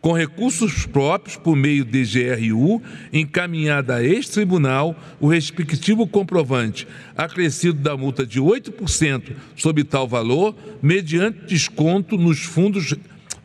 com 0.00 0.12
recursos 0.12 0.84
próprios 0.84 1.36
por 1.36 1.54
meio 1.54 1.84
de 1.84 2.02
GRU, 2.04 2.82
encaminhada 3.12 3.96
a 3.96 4.04
este 4.04 4.32
tribunal 4.32 4.96
o 5.20 5.28
respectivo 5.28 6.04
comprovante, 6.04 6.86
acrescido 7.16 7.78
da 7.78 7.96
multa 7.96 8.26
de 8.26 8.40
8% 8.40 9.36
sobre 9.54 9.84
tal 9.84 10.08
valor, 10.08 10.52
mediante 10.82 11.46
desconto 11.46 12.18
nos 12.18 12.40
fundos 12.40 12.92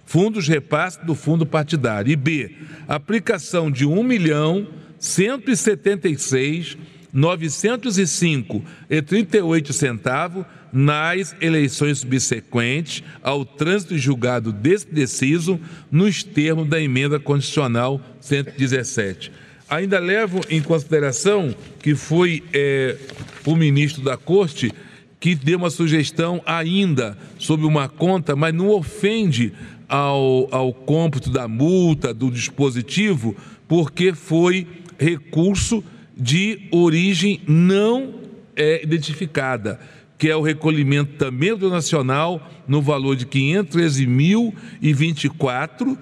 fundos 0.05 0.47
repasse 0.47 1.03
do 1.05 1.15
fundo 1.15 1.45
partidário. 1.45 2.11
E 2.11 2.15
B, 2.15 2.55
aplicação 2.87 3.71
de 3.71 3.85
1 3.85 4.03
milhão 4.03 4.67
176 4.99 6.77
905 7.11 8.63
e 8.89 9.01
38 9.01 9.71
centavos 9.71 10.45
nas 10.73 11.35
eleições 11.39 11.99
subsequentes 11.99 13.03
ao 13.21 13.45
trânsito 13.45 13.95
julgado 13.95 14.51
desse 14.51 14.87
deciso 14.91 15.59
nos 15.91 16.23
termos 16.23 16.67
da 16.67 16.81
emenda 16.81 17.19
constitucional 17.19 18.01
117. 18.19 19.31
Ainda 19.69 19.99
levo 19.99 20.41
em 20.49 20.61
consideração 20.61 21.55
que 21.79 21.93
foi 21.93 22.43
é, 22.51 22.97
o 23.45 23.55
ministro 23.55 24.03
da 24.03 24.17
Corte 24.17 24.73
que 25.19 25.35
deu 25.35 25.57
uma 25.57 25.69
sugestão 25.69 26.41
ainda 26.45 27.17
sobre 27.39 27.65
uma 27.65 27.87
conta, 27.87 28.35
mas 28.35 28.53
não 28.53 28.69
ofende 28.69 29.53
ao, 29.87 30.53
ao 30.53 30.73
cômputo 30.73 31.29
da 31.29 31.47
multa, 31.47 32.13
do 32.13 32.29
dispositivo, 32.29 33.35
porque 33.67 34.13
foi 34.13 34.67
recurso 34.97 35.83
de 36.17 36.67
origem 36.71 37.39
não 37.47 38.15
é, 38.55 38.83
identificada 38.83 39.79
que 40.23 40.29
é 40.29 40.35
o 40.37 40.41
recolhimento 40.41 41.17
também 41.17 41.53
do 41.53 41.69
nacional 41.69 42.49
no 42.65 42.81
valor 42.81 43.13
de 43.13 43.25
513.024, 43.25 45.97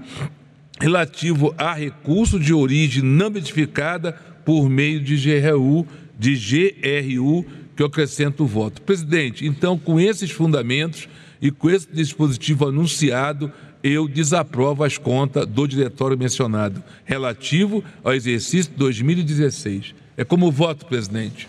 relativo 0.79 1.55
a 1.57 1.73
recurso 1.73 2.39
de 2.39 2.53
origem 2.53 3.01
não 3.01 3.29
identificada 3.29 4.13
por 4.45 4.69
meio 4.69 5.01
de 5.01 5.15
GRU, 5.15 5.87
de 6.19 6.35
GRU, 6.35 7.43
que 7.75 7.81
eu 7.81 7.87
acrescento 7.87 8.43
o 8.43 8.45
voto. 8.45 8.83
Presidente, 8.83 9.47
então, 9.47 9.75
com 9.75 9.99
esses 9.99 10.29
fundamentos 10.29 11.09
e 11.41 11.49
com 11.49 11.67
esse 11.67 11.87
dispositivo 11.91 12.67
anunciado, 12.67 13.51
eu 13.83 14.07
desaprovo 14.07 14.83
as 14.83 14.99
contas 14.99 15.47
do 15.47 15.65
diretório 15.65 16.15
mencionado, 16.15 16.83
relativo 17.05 17.83
ao 18.03 18.13
exercício 18.13 18.71
2016. 18.77 19.95
É 20.15 20.23
como 20.23 20.51
voto, 20.51 20.85
presidente. 20.85 21.47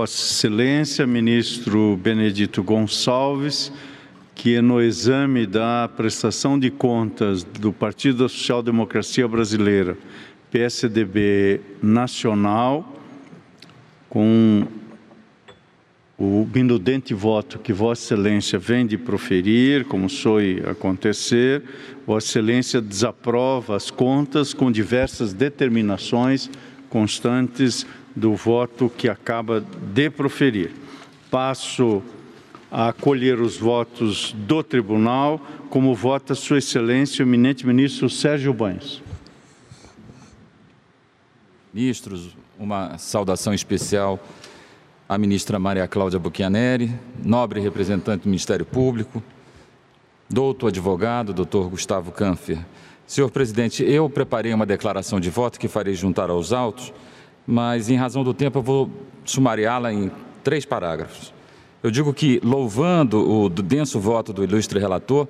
Vossa 0.00 0.32
Excelência, 0.32 1.06
ministro 1.06 1.94
Benedito 2.02 2.62
Gonçalves, 2.62 3.70
que 4.34 4.58
no 4.62 4.80
exame 4.80 5.44
da 5.44 5.90
prestação 5.94 6.58
de 6.58 6.70
contas 6.70 7.44
do 7.44 7.70
Partido 7.70 8.22
da 8.22 8.28
Social 8.30 8.62
Democracia 8.62 9.28
Brasileira, 9.28 9.98
PSDB 10.50 11.60
Nacional, 11.82 12.96
com 14.08 14.66
o 16.18 16.48
minudente 16.50 17.12
voto 17.12 17.58
que 17.58 17.70
Vossa 17.70 18.14
Excelência 18.14 18.58
vem 18.58 18.86
de 18.86 18.96
proferir, 18.96 19.84
como 19.84 20.08
foi 20.08 20.62
acontecer, 20.66 21.62
Vossa 22.06 22.26
Excelência 22.26 22.80
desaprova 22.80 23.76
as 23.76 23.90
contas 23.90 24.54
com 24.54 24.72
diversas 24.72 25.34
determinações 25.34 26.48
constantes 26.88 27.86
do 28.14 28.34
voto 28.34 28.90
que 28.90 29.08
acaba 29.08 29.60
de 29.60 30.10
proferir. 30.10 30.72
Passo 31.30 32.02
a 32.70 32.88
acolher 32.88 33.40
os 33.40 33.56
votos 33.56 34.32
do 34.32 34.62
tribunal, 34.62 35.40
como 35.68 35.94
vota 35.94 36.34
Sua 36.34 36.58
Excelência 36.58 37.24
o 37.24 37.28
eminente 37.28 37.66
ministro 37.66 38.08
Sérgio 38.08 38.52
Banhos. 38.52 39.02
Ministros, 41.72 42.36
uma 42.58 42.98
saudação 42.98 43.54
especial 43.54 44.18
à 45.08 45.16
ministra 45.18 45.58
Maria 45.58 45.88
Cláudia 45.88 46.18
Buchianeri, 46.18 46.92
nobre 47.24 47.60
representante 47.60 48.22
do 48.24 48.28
Ministério 48.28 48.64
Público, 48.64 49.22
doutor 50.28 50.68
advogado, 50.68 51.32
doutor 51.32 51.68
Gustavo 51.68 52.12
Canfer. 52.12 52.58
Senhor 53.06 53.28
presidente, 53.30 53.82
eu 53.82 54.08
preparei 54.08 54.54
uma 54.54 54.64
declaração 54.64 55.18
de 55.18 55.30
voto 55.30 55.58
que 55.58 55.66
farei 55.66 55.94
juntar 55.94 56.30
aos 56.30 56.52
autos 56.52 56.92
mas 57.50 57.90
em 57.90 57.96
razão 57.96 58.22
do 58.22 58.32
tempo 58.32 58.60
eu 58.60 58.62
vou 58.62 58.88
sumariá-la 59.24 59.92
em 59.92 60.08
três 60.44 60.64
parágrafos. 60.64 61.34
Eu 61.82 61.90
digo 61.90 62.14
que, 62.14 62.40
louvando 62.44 63.18
o 63.18 63.48
denso 63.48 63.98
voto 63.98 64.32
do 64.32 64.44
ilustre 64.44 64.78
relator, 64.78 65.26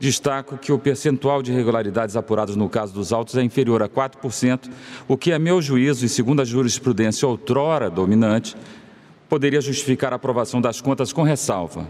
destaco 0.00 0.58
que 0.58 0.72
o 0.72 0.78
percentual 0.78 1.40
de 1.40 1.52
irregularidades 1.52 2.16
apuradas 2.16 2.56
no 2.56 2.68
caso 2.68 2.92
dos 2.92 3.12
autos 3.12 3.36
é 3.36 3.42
inferior 3.44 3.80
a 3.80 3.88
4%, 3.88 4.68
o 5.06 5.16
que, 5.16 5.32
a 5.32 5.38
meu 5.38 5.62
juízo 5.62 6.04
e 6.04 6.08
segundo 6.08 6.42
a 6.42 6.44
jurisprudência 6.44 7.28
outrora 7.28 7.88
dominante, 7.88 8.56
poderia 9.28 9.60
justificar 9.60 10.12
a 10.12 10.16
aprovação 10.16 10.60
das 10.60 10.80
contas 10.80 11.12
com 11.12 11.22
ressalva. 11.22 11.86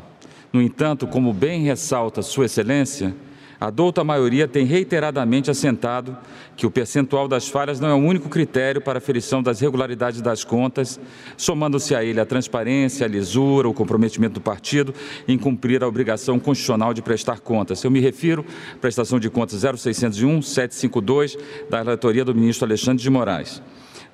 No 0.53 0.61
entanto, 0.61 1.07
como 1.07 1.33
bem 1.33 1.63
ressalta 1.63 2.21
Sua 2.21 2.45
Excelência, 2.45 3.15
A 3.63 3.71
douta 3.71 4.03
maioria 4.03 4.49
tem 4.49 4.67
reiteradamente 4.67 5.49
assentado 5.49 6.19
que 6.57 6.67
o 6.67 6.71
percentual 6.71 7.29
das 7.29 7.47
falhas 7.47 7.79
não 7.79 7.89
é 7.89 7.95
o 7.95 7.97
único 7.97 8.29
critério 8.29 8.81
para 8.81 8.97
a 8.97 8.99
aferição 8.99 9.41
das 9.41 9.61
regularidades 9.61 10.21
das 10.21 10.43
contas, 10.43 10.99
somando-se 11.37 11.95
a 11.95 12.03
ele 12.03 12.19
a 12.19 12.27
transparência, 12.27 13.07
a 13.07 13.09
lisura, 13.09 13.69
o 13.69 13.73
comprometimento 13.73 14.35
do 14.35 14.41
partido 14.41 14.93
em 15.29 15.39
cumprir 15.39 15.81
a 15.85 15.87
obrigação 15.87 16.41
constitucional 16.41 16.93
de 16.93 17.03
prestar 17.03 17.39
contas. 17.39 17.85
Eu 17.85 17.91
me 17.93 18.01
refiro 18.01 18.45
à 18.75 18.79
prestação 18.79 19.21
de 19.21 19.31
contas 19.31 19.63
0601 19.63 20.43
752 20.43 21.39
da 21.71 21.79
relatoria 21.79 22.25
do 22.25 22.35
ministro 22.35 22.67
Alexandre 22.67 23.01
de 23.01 23.11
Moraes. 23.11 23.63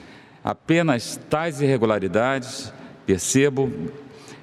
Apenas 0.43 1.21
tais 1.29 1.61
irregularidades, 1.61 2.73
percebo, 3.07 3.71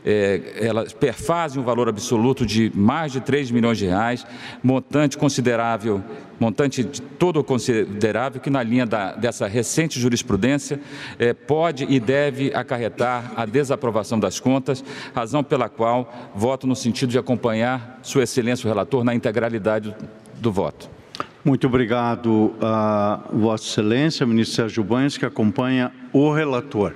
é, 0.05 0.59
elas 0.61 0.93
perfazem 0.93 1.61
o 1.61 1.65
valor 1.65 1.89
absoluto 1.89 2.45
de 2.45 2.71
mais 2.75 3.11
de 3.11 3.19
3 3.19 3.49
milhões 3.49 3.77
de 3.77 3.87
reais, 3.87 4.25
montante 4.63 5.17
considerável, 5.17 6.01
montante 6.39 6.83
todo 6.83 7.43
considerável 7.43 8.39
que 8.39 8.49
na 8.49 8.61
linha 8.61 8.85
da, 8.85 9.13
dessa 9.13 9.47
recente 9.47 9.99
jurisprudência 9.99 10.79
é, 11.17 11.33
pode 11.33 11.87
e 11.89 11.99
deve 11.99 12.53
acarretar 12.53 13.33
a 13.35 13.45
desaprovação 13.45 14.19
das 14.19 14.39
contas, 14.39 14.83
razão 15.15 15.43
pela 15.43 15.67
qual 15.67 16.31
voto 16.35 16.67
no 16.67 16.75
sentido 16.75 17.09
de 17.09 17.17
acompanhar 17.17 17.99
Sua 18.03 18.23
Excelência 18.23 18.67
o 18.67 18.69
relator 18.69 19.03
na 19.03 19.15
integralidade 19.15 19.89
do, 19.89 20.07
do 20.39 20.51
voto. 20.51 20.95
Muito 21.43 21.67
obrigado 21.67 22.53
a 22.61 23.21
Vossa 23.31 23.65
Excelência, 23.65 24.25
ministro 24.25 24.55
Sérgio 24.55 24.83
Banhos, 24.83 25.17
que 25.17 25.25
acompanha 25.25 25.91
o 26.11 26.31
relator. 26.31 26.93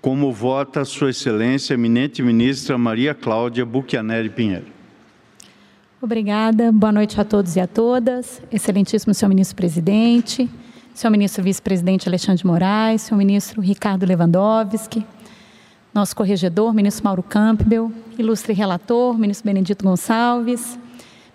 Como 0.00 0.32
vota 0.32 0.84
Sua 0.84 1.10
Excelência, 1.10 1.74
eminente 1.74 2.22
ministra 2.22 2.78
Maria 2.78 3.14
Cláudia 3.14 3.66
Buchianeri 3.66 4.30
Pinheiro. 4.30 4.66
Obrigada. 6.00 6.70
Boa 6.70 6.92
noite 6.92 7.20
a 7.20 7.24
todos 7.24 7.56
e 7.56 7.60
a 7.60 7.66
todas. 7.66 8.40
Excelentíssimo 8.52 9.12
senhor 9.12 9.28
ministro 9.28 9.56
presidente, 9.56 10.48
senhor 10.94 11.10
ministro 11.10 11.42
vice-presidente 11.42 12.08
Alexandre 12.08 12.46
Moraes, 12.46 13.02
senhor 13.02 13.18
ministro 13.18 13.60
Ricardo 13.60 14.06
Lewandowski, 14.06 15.04
nosso 15.92 16.14
corregedor, 16.14 16.72
ministro 16.72 17.04
Mauro 17.04 17.24
Campbell, 17.24 17.90
ilustre 18.16 18.52
relator, 18.52 19.18
ministro 19.18 19.44
Benedito 19.46 19.84
Gonçalves, 19.84 20.78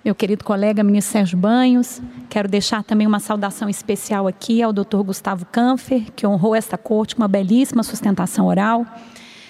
meu 0.03 0.13
querido 0.13 0.43
colega 0.43 0.83
ministro 0.83 1.13
Sérgio 1.13 1.37
Banhos. 1.37 2.01
Quero 2.29 2.49
deixar 2.49 2.83
também 2.83 3.07
uma 3.07 3.21
saudação 3.21 3.69
especial 3.69 4.27
aqui 4.27 4.61
ao 4.61 4.73
doutor 4.73 5.01
Gustavo 5.01 5.45
Canfer, 5.45 6.11
que 6.13 6.27
honrou 6.27 6.53
esta 6.53 6.77
corte 6.77 7.15
com 7.15 7.21
uma 7.21 7.27
belíssima 7.27 7.83
sustentação 7.83 8.47
oral. 8.47 8.85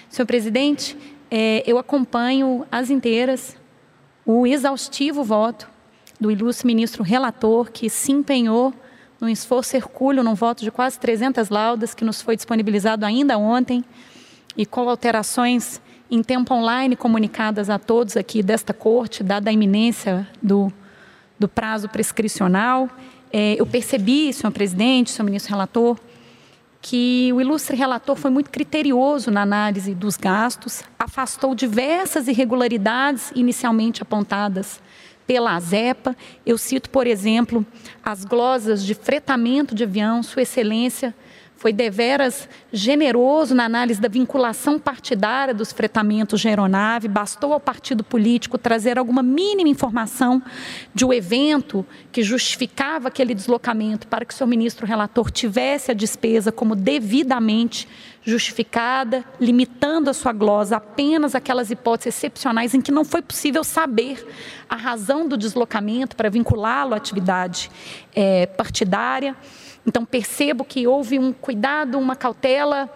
Senhor 0.08 0.26
presidente, 0.26 0.96
é, 1.28 1.64
eu 1.66 1.76
acompanho 1.76 2.64
as 2.70 2.88
inteiras 2.88 3.56
o 4.24 4.46
exaustivo 4.46 5.24
voto 5.24 5.68
do 6.20 6.30
ilustre 6.30 6.68
ministro 6.68 7.02
relator, 7.02 7.72
que 7.72 7.90
se 7.90 8.12
empenhou 8.12 8.72
num 9.20 9.28
esforço 9.28 9.76
hercúleo, 9.76 10.22
num 10.22 10.34
voto 10.34 10.62
de 10.62 10.70
quase 10.70 11.00
300 11.00 11.48
laudas, 11.48 11.94
que 11.94 12.04
nos 12.04 12.22
foi 12.22 12.36
disponibilizado 12.36 13.04
ainda 13.04 13.36
ontem, 13.36 13.84
e 14.56 14.64
com 14.64 14.88
alterações 14.88 15.82
em 16.10 16.22
tempo 16.22 16.54
online 16.54 16.96
comunicadas 16.96 17.70
a 17.70 17.78
todos 17.78 18.16
aqui 18.16 18.42
desta 18.42 18.72
corte, 18.72 19.22
dada 19.22 19.50
a 19.50 19.52
iminência 19.52 20.28
do, 20.42 20.72
do 21.38 21.48
prazo 21.48 21.88
prescricional. 21.88 22.88
É, 23.32 23.56
eu 23.58 23.66
percebi, 23.66 24.32
senhor 24.32 24.52
presidente, 24.52 25.10
senhor 25.10 25.24
ministro 25.24 25.50
relator, 25.50 25.98
que 26.80 27.32
o 27.32 27.40
ilustre 27.40 27.76
relator 27.76 28.14
foi 28.14 28.30
muito 28.30 28.50
criterioso 28.50 29.30
na 29.30 29.40
análise 29.40 29.94
dos 29.94 30.18
gastos, 30.18 30.82
afastou 30.98 31.54
diversas 31.54 32.28
irregularidades 32.28 33.32
inicialmente 33.34 34.02
apontadas 34.02 34.82
pela 35.26 35.54
ASEPA. 35.54 36.14
Eu 36.44 36.58
cito, 36.58 36.90
por 36.90 37.06
exemplo, 37.06 37.64
as 38.04 38.26
glosas 38.26 38.84
de 38.84 38.94
fretamento 38.94 39.74
de 39.74 39.84
avião, 39.84 40.22
Sua 40.22 40.42
Excelência 40.42 41.14
foi 41.64 41.72
deveras 41.72 42.46
generoso 42.70 43.54
na 43.54 43.64
análise 43.64 43.98
da 43.98 44.06
vinculação 44.06 44.78
partidária 44.78 45.54
dos 45.54 45.72
fretamentos 45.72 46.42
de 46.42 46.48
aeronave, 46.48 47.08
bastou 47.08 47.54
ao 47.54 47.58
partido 47.58 48.04
político 48.04 48.58
trazer 48.58 48.98
alguma 48.98 49.22
mínima 49.22 49.70
informação 49.70 50.42
de 50.94 51.06
um 51.06 51.10
evento 51.10 51.82
que 52.12 52.22
justificava 52.22 53.08
aquele 53.08 53.34
deslocamento 53.34 54.06
para 54.08 54.26
que 54.26 54.34
o 54.34 54.36
seu 54.36 54.46
ministro 54.46 54.86
relator 54.86 55.30
tivesse 55.30 55.90
a 55.90 55.94
despesa 55.94 56.52
como 56.52 56.76
devidamente 56.76 57.88
justificada, 58.22 59.24
limitando 59.40 60.10
a 60.10 60.12
sua 60.12 60.34
glosa 60.34 60.76
apenas 60.76 61.34
aquelas 61.34 61.70
hipóteses 61.70 62.14
excepcionais 62.14 62.74
em 62.74 62.80
que 62.82 62.92
não 62.92 63.06
foi 63.06 63.22
possível 63.22 63.64
saber 63.64 64.22
a 64.68 64.76
razão 64.76 65.26
do 65.26 65.34
deslocamento 65.34 66.14
para 66.14 66.28
vinculá-lo 66.28 66.92
à 66.92 66.98
atividade 66.98 67.70
é, 68.14 68.44
partidária. 68.44 69.34
Então, 69.86 70.04
percebo 70.04 70.64
que 70.64 70.86
houve 70.86 71.18
um 71.18 71.32
cuidado, 71.32 71.98
uma 71.98 72.16
cautela 72.16 72.90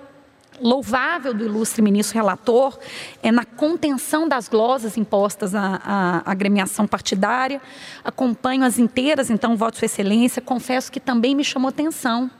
louvável 0.60 1.32
do 1.32 1.44
ilustre 1.44 1.80
ministro 1.80 2.14
relator 2.14 2.78
é 3.22 3.30
na 3.30 3.44
contenção 3.44 4.28
das 4.28 4.48
glosas 4.48 4.96
impostas 4.96 5.54
à, 5.54 5.80
à, 5.84 6.22
à 6.24 6.30
agremiação 6.30 6.86
partidária. 6.86 7.60
Acompanho 8.04 8.64
as 8.64 8.78
inteiras, 8.78 9.30
então, 9.30 9.56
voto 9.56 9.78
Sua 9.78 9.86
Excelência. 9.86 10.42
Confesso 10.42 10.90
que 10.90 11.00
também 11.00 11.34
me 11.34 11.44
chamou 11.44 11.68
atenção, 11.68 12.30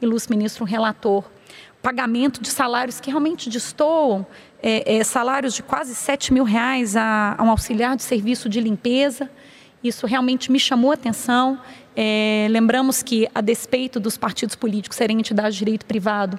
ilustre 0.00 0.36
ministro 0.36 0.64
relator, 0.64 1.24
pagamento 1.82 2.42
de 2.42 2.48
salários 2.48 3.00
que 3.00 3.10
realmente 3.10 3.48
destoam, 3.48 4.26
é, 4.62 4.96
é, 4.96 5.04
salários 5.04 5.54
de 5.54 5.62
quase 5.62 5.94
7 5.94 6.32
mil 6.32 6.44
reais 6.44 6.96
a, 6.96 7.36
a 7.38 7.42
um 7.42 7.50
auxiliar 7.50 7.96
de 7.96 8.02
serviço 8.02 8.48
de 8.48 8.60
limpeza. 8.60 9.30
Isso 9.82 10.06
realmente 10.06 10.50
me 10.50 10.58
chamou 10.58 10.90
atenção. 10.90 11.60
É, 12.00 12.46
lembramos 12.48 13.02
que, 13.02 13.28
a 13.34 13.40
despeito 13.40 13.98
dos 13.98 14.16
partidos 14.16 14.54
políticos 14.54 14.96
serem 14.96 15.18
entidades 15.18 15.54
de 15.54 15.64
direito 15.64 15.84
privado, 15.84 16.38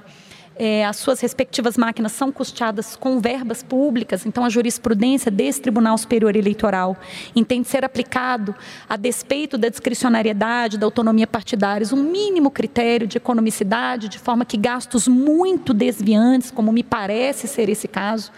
é, 0.56 0.86
as 0.86 0.95
suas 0.95 1.19
respectivas 1.19 1.76
máquinas 1.76 2.13
são 2.13 2.32
custeadas 2.32 2.95
com 2.95 3.19
verbas 3.19 3.62
públicas, 3.62 4.26
então 4.26 4.45
a 4.45 4.50
jurisprudência 4.50 5.30
desse 5.30 5.60
Tribunal 5.60 5.98
Superior 5.98 6.34
Eleitoral 6.34 6.95
entende 7.36 7.67
ser 7.67 7.84
aplicado, 7.84 8.56
a 8.88 8.95
despeito 8.95 9.58
da 9.58 9.67
discricionariedade, 9.67 10.78
da 10.78 10.86
autonomia 10.86 11.28
partidários, 11.28 11.91
um 11.91 12.04
mínimo 12.04 12.50
critério 12.50 13.06
de 13.06 13.17
economicidade, 13.17 14.08
de 14.08 14.17
forma 14.17 14.45
que 14.45 14.56
gastos 14.56 15.10
muito 15.10 15.74
desviantes, 15.74 16.52
como 16.52 16.72
me 16.72 16.84
parece 16.84 17.50
ser 17.50 17.67
esse 17.67 17.88
caso, 17.89 18.32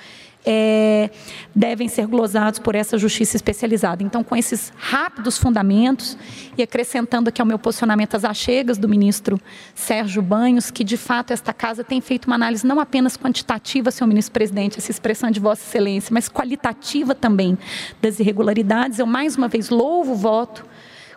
é, 0.45 1.09
devem 1.55 1.87
ser 1.87 2.07
glosados 2.07 2.59
por 2.59 2.75
essa 2.75 2.97
justiça 2.97 3.35
especializada. 3.35 4.03
Então, 4.03 4.23
com 4.23 4.35
esses 4.35 4.73
rápidos 4.75 5.37
fundamentos 5.37 6.17
e 6.57 6.63
acrescentando 6.63 7.29
aqui 7.29 7.41
ao 7.41 7.47
meu 7.47 7.59
posicionamento 7.59 8.15
as 8.15 8.23
achegas 8.23 8.77
do 8.77 8.89
ministro 8.89 9.39
Sérgio 9.75 10.21
Banhos, 10.21 10.71
que 10.71 10.83
de 10.83 10.97
fato 10.97 11.31
esta 11.31 11.53
casa 11.53 11.83
tem 11.83 12.01
feito 12.01 12.25
uma 12.25 12.35
análise 12.35 12.65
não 12.65 12.79
apenas 12.79 13.15
quantitativa, 13.15 13.91
senhor 13.91 14.07
ministro 14.07 14.33
presidente, 14.33 14.77
essa 14.79 14.91
expressão 14.91 15.29
de 15.29 15.39
Vossa 15.39 15.61
Excelência, 15.63 16.13
mas 16.13 16.27
qualitativa 16.27 17.13
também 17.13 17.57
das 18.01 18.19
irregularidades. 18.19 18.99
Eu 18.99 19.05
mais 19.05 19.35
uma 19.35 19.47
vez 19.47 19.69
louvo 19.69 20.13
o 20.13 20.15
voto, 20.15 20.65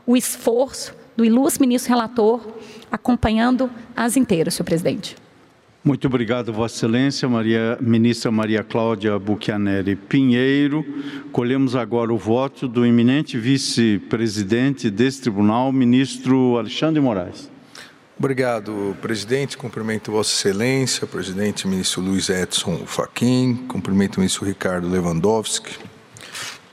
o 0.06 0.16
esforço 0.16 0.94
do 1.16 1.24
ilustre 1.24 1.60
ministro 1.60 1.90
relator, 1.90 2.40
acompanhando 2.90 3.70
as 3.96 4.16
inteiras, 4.16 4.54
senhor 4.54 4.64
presidente. 4.64 5.23
Muito 5.84 6.06
obrigado, 6.06 6.50
Vossa 6.50 6.76
Excelência, 6.76 7.28
Maria, 7.28 7.76
ministra 7.78 8.30
Maria 8.30 8.64
Cláudia 8.64 9.18
Buchianeri 9.18 9.94
Pinheiro. 9.94 10.82
Colhemos 11.30 11.76
agora 11.76 12.10
o 12.10 12.16
voto 12.16 12.66
do 12.66 12.86
eminente 12.86 13.36
vice-presidente 13.36 14.88
desse 14.88 15.20
tribunal, 15.20 15.70
ministro 15.70 16.56
Alexandre 16.56 17.02
Moraes. 17.02 17.50
Obrigado, 18.18 18.96
presidente. 19.02 19.58
Cumprimento 19.58 20.10
Vossa 20.10 20.32
Excelência, 20.32 21.06
presidente 21.06 21.68
ministro 21.68 22.00
Luiz 22.00 22.30
Edson 22.30 22.86
Fachin, 22.86 23.66
cumprimento 23.68 24.16
o 24.16 24.20
ministro 24.20 24.46
Ricardo 24.46 24.88
Lewandowski, 24.88 25.78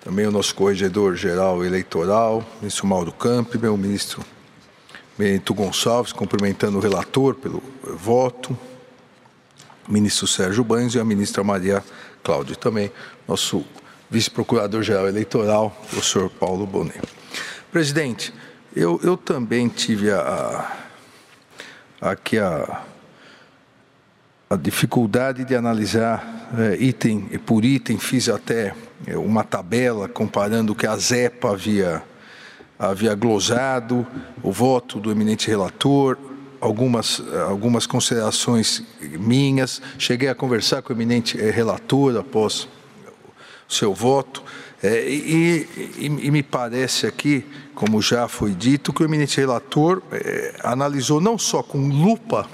também 0.06 0.26
o 0.26 0.32
nosso 0.32 0.56
corregedor-geral 0.56 1.66
eleitoral, 1.66 2.50
ministro 2.62 2.88
Mauro 2.88 3.12
Campbell, 3.12 3.76
ministro 3.76 4.24
Benito 5.18 5.54
Gonçalves, 5.54 6.14
cumprimentando 6.14 6.78
o 6.78 6.82
relator 6.82 7.36
pelo 7.36 7.62
voto, 7.84 8.58
ministro 9.92 10.26
Sérgio 10.26 10.64
Banhos 10.64 10.96
e 10.96 11.00
a 11.00 11.06
ministra 11.06 11.44
Maria 11.44 11.84
Cláudia, 12.24 12.56
também 12.56 12.92
nosso 13.28 13.66
vice-procurador-geral 14.10 15.08
eleitoral, 15.08 15.70
professor 15.90 16.30
Paulo 16.30 16.66
Bonet. 16.66 17.02
Presidente, 17.72 18.34
eu, 18.76 19.00
eu 19.04 19.18
também 19.18 19.68
tive 19.68 20.12
a, 20.12 20.72
a, 22.02 22.12
aqui 22.12 22.38
a, 22.38 22.84
a 24.50 24.56
dificuldade 24.56 25.46
de 25.46 25.56
analisar 25.56 26.50
é, 26.58 26.76
item 26.84 27.22
por 27.46 27.64
item, 27.64 27.98
fiz 27.98 28.28
até 28.28 28.76
é, 29.08 29.18
uma 29.18 29.44
tabela 29.44 30.08
comparando 30.08 30.74
o 30.74 30.76
que 30.76 30.86
a 30.86 30.98
ZEPA 30.98 31.52
havia, 31.52 32.04
havia 32.78 33.16
glosado, 33.16 34.06
o 34.44 34.52
voto 34.52 35.00
do 35.00 35.12
eminente 35.12 35.48
relator, 35.48 36.18
algumas, 36.62 37.22
algumas 37.50 37.88
considerações 37.88 38.84
minhas. 39.02 39.82
Cheguei 39.98 40.30
a 40.30 40.36
conversar 40.36 40.84
com 40.84 40.94
o 40.94 40.96
eminente 40.96 41.42
eh, 41.42 41.50
relator 41.50 42.16
após 42.18 42.68
o 43.68 43.74
seu 43.74 43.94
voto. 43.94 44.44
É, 44.84 45.08
e, 45.08 45.68
e, 45.98 46.06
e, 46.06 46.32
me 46.32 46.42
parece 46.42 47.06
aqui, 47.06 47.46
como 47.76 48.02
já 48.02 48.28
foi 48.28 48.52
dito, 48.52 48.92
que 48.92 49.04
o 49.04 49.06
eminente 49.06 49.40
relator 49.40 50.02
é, 50.12 50.56
analisou 50.64 51.22
não 51.22 51.38
só 51.38 51.62
com 51.62 51.88
lupa, 51.88 52.50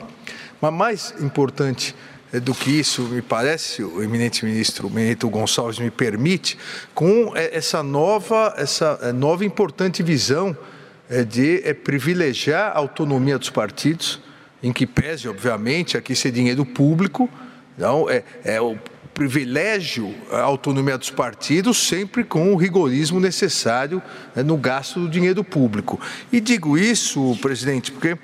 mas 0.60 0.74
mais 0.74 1.14
importante 1.22 1.96
é, 2.34 2.40
do 2.42 2.54
que 2.54 2.70
isso, 2.70 3.04
me 3.04 3.22
parece, 3.22 3.82
o 3.82 4.04
eminente 4.04 4.44
ministro 4.44 4.90
Benito 4.90 5.30
Gonçalves 5.30 5.80
me 5.80 5.90
permite, 5.90 6.58
com 6.94 7.32
essa 7.34 7.82
nova, 7.82 8.54
essa 8.58 9.14
nova 9.14 9.46
importante 9.46 10.04
visão 10.04 10.56
de 11.24 11.62
é, 11.64 11.74
privilegiar 11.74 12.72
a 12.72 12.78
autonomia 12.78 13.38
dos 13.38 13.50
partidos, 13.50 14.20
em 14.62 14.74
que 14.74 14.86
pese, 14.86 15.28
obviamente, 15.28 15.98
aqui 15.98 16.16
ser 16.16 16.32
dinheiro 16.32 16.66
público, 16.66 17.30
não 17.78 18.10
é, 18.10 18.24
é 18.44 18.60
o 18.60 18.78
privilégio 19.14 20.14
a 20.32 20.42
autonomia 20.42 20.96
dos 20.96 21.10
partidos, 21.10 21.88
sempre 21.88 22.24
com 22.24 22.54
o 22.54 22.56
rigorismo 22.56 23.20
necessário 23.20 24.00
é, 24.36 24.44
no 24.44 24.56
gasto 24.58 25.00
do 25.00 25.10
dinheiro 25.10 25.44
público. 25.44 26.00
E 26.32 26.40
digo 26.40 26.78
isso, 26.78 27.36
presidente, 27.42 27.92
porque 27.92 28.16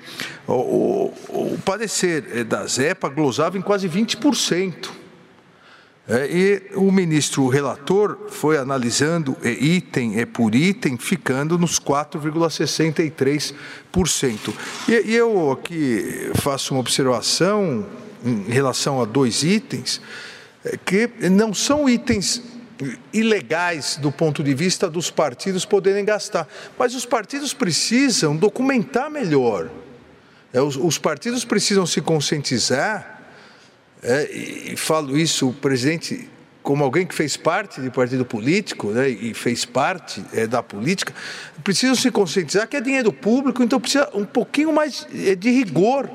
o, 0.46 0.52
o, 0.52 1.54
o 1.54 1.58
parecer 1.64 2.24
é, 2.32 2.44
da 2.44 2.64
ZEPA 2.66 3.08
glosava 3.08 3.58
em 3.58 3.60
quase 3.60 3.88
20%. 3.88 5.03
É, 6.06 6.28
e 6.30 6.62
o 6.74 6.92
ministro 6.92 7.48
relator 7.48 8.28
foi 8.28 8.58
analisando 8.58 9.34
é, 9.42 9.50
item 9.50 10.20
é, 10.20 10.26
por 10.26 10.54
item, 10.54 10.98
ficando 10.98 11.58
nos 11.58 11.80
4,63%. 11.80 14.52
E, 14.86 14.92
e 14.92 15.14
eu 15.14 15.50
aqui 15.50 16.30
faço 16.34 16.74
uma 16.74 16.80
observação 16.80 17.86
em 18.22 18.42
relação 18.50 19.00
a 19.00 19.06
dois 19.06 19.42
itens, 19.42 19.98
que 20.84 21.08
não 21.30 21.54
são 21.54 21.88
itens 21.88 22.42
ilegais 23.12 23.96
do 23.96 24.10
ponto 24.10 24.42
de 24.42 24.54
vista 24.54 24.90
dos 24.90 25.10
partidos 25.10 25.64
poderem 25.64 26.04
gastar, 26.04 26.48
mas 26.78 26.94
os 26.94 27.06
partidos 27.06 27.54
precisam 27.54 28.36
documentar 28.36 29.10
melhor. 29.10 29.70
Os 30.80 30.98
partidos 30.98 31.44
precisam 31.44 31.86
se 31.86 32.00
conscientizar 32.00 33.13
é, 34.04 34.30
e 34.30 34.76
falo 34.76 35.16
isso, 35.16 35.48
o 35.48 35.52
presidente, 35.54 36.28
como 36.62 36.84
alguém 36.84 37.06
que 37.06 37.14
fez 37.14 37.38
parte 37.38 37.80
de 37.80 37.88
partido 37.90 38.22
político 38.22 38.90
né, 38.90 39.08
e 39.08 39.32
fez 39.32 39.64
parte 39.64 40.22
é, 40.34 40.46
da 40.46 40.62
política, 40.62 41.14
precisam 41.62 41.94
se 41.94 42.10
conscientizar 42.10 42.68
que 42.68 42.76
é 42.76 42.82
dinheiro 42.82 43.10
público, 43.10 43.62
então 43.62 43.80
precisa 43.80 44.10
um 44.12 44.26
pouquinho 44.26 44.74
mais 44.74 45.06
é, 45.14 45.34
de 45.34 45.50
rigor 45.50 46.10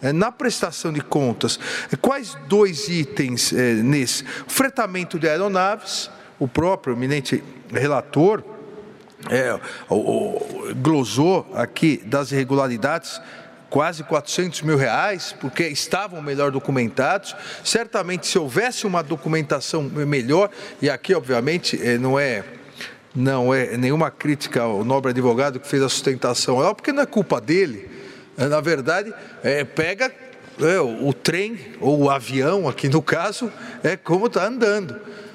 é, 0.00 0.10
na 0.10 0.32
prestação 0.32 0.90
de 0.90 1.02
contas. 1.02 1.60
Quais 2.00 2.34
dois 2.48 2.88
itens 2.88 3.52
é, 3.52 3.74
nesse? 3.74 4.24
O 4.46 4.50
fretamento 4.50 5.18
de 5.18 5.28
aeronaves, 5.28 6.10
o 6.38 6.48
próprio 6.48 6.94
eminente 6.94 7.44
relator 7.70 8.42
é, 9.30 9.58
o, 9.88 9.94
o, 9.94 10.74
glosou 10.76 11.46
aqui 11.54 12.02
das 12.04 12.32
irregularidades 12.32 13.20
quase 13.74 14.04
400 14.04 14.62
mil 14.62 14.76
reais, 14.76 15.34
porque 15.40 15.64
estavam 15.64 16.22
melhor 16.22 16.52
documentados. 16.52 17.34
Certamente, 17.64 18.24
se 18.24 18.38
houvesse 18.38 18.86
uma 18.86 19.02
documentação 19.02 19.82
melhor, 19.82 20.48
e 20.80 20.88
aqui, 20.88 21.12
obviamente, 21.12 21.76
eh, 21.82 21.98
não 21.98 22.16
é 22.16 22.44
não 23.12 23.52
é 23.52 23.76
nenhuma 23.76 24.12
crítica 24.12 24.62
ao 24.62 24.84
nobre 24.84 25.10
advogado 25.10 25.58
que 25.58 25.66
fez 25.66 25.82
a 25.82 25.88
sustentação 25.88 26.56
oral, 26.56 26.72
porque 26.72 26.92
não 26.92 27.02
é 27.02 27.06
culpa 27.06 27.40
dele. 27.40 27.90
Eh, 28.38 28.46
na 28.46 28.60
verdade, 28.60 29.12
é, 29.42 29.64
pega 29.64 30.12
é, 30.60 30.80
o 30.80 31.12
trem 31.12 31.58
ou 31.80 32.02
o 32.02 32.10
avião, 32.10 32.68
aqui 32.68 32.88
no 32.88 33.02
caso, 33.02 33.50
é 33.82 33.96
como 33.96 34.26
está 34.26 34.46
andando. 34.46 34.94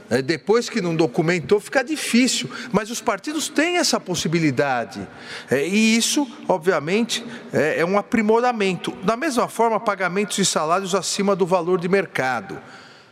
É, 0.09 0.21
depois 0.21 0.69
que 0.69 0.81
não 0.81 0.95
documentou, 0.95 1.59
fica 1.59 1.83
difícil. 1.83 2.49
Mas 2.71 2.89
os 2.89 2.99
partidos 2.99 3.47
têm 3.47 3.77
essa 3.77 3.99
possibilidade. 3.99 5.07
É, 5.49 5.67
e 5.67 5.95
isso, 5.95 6.27
obviamente, 6.47 7.23
é, 7.53 7.81
é, 7.81 7.85
um 7.85 7.97
aprimoramento. 7.97 8.91
Da 9.03 9.15
mesma 9.15 9.47
forma, 9.47 9.79
pagamentos 9.79 10.35
de 10.35 10.45
salários 10.45 10.95
acima 10.95 11.35
do 11.35 11.45
valor 11.45 11.79
de 11.79 11.87
mercado. 11.87 12.59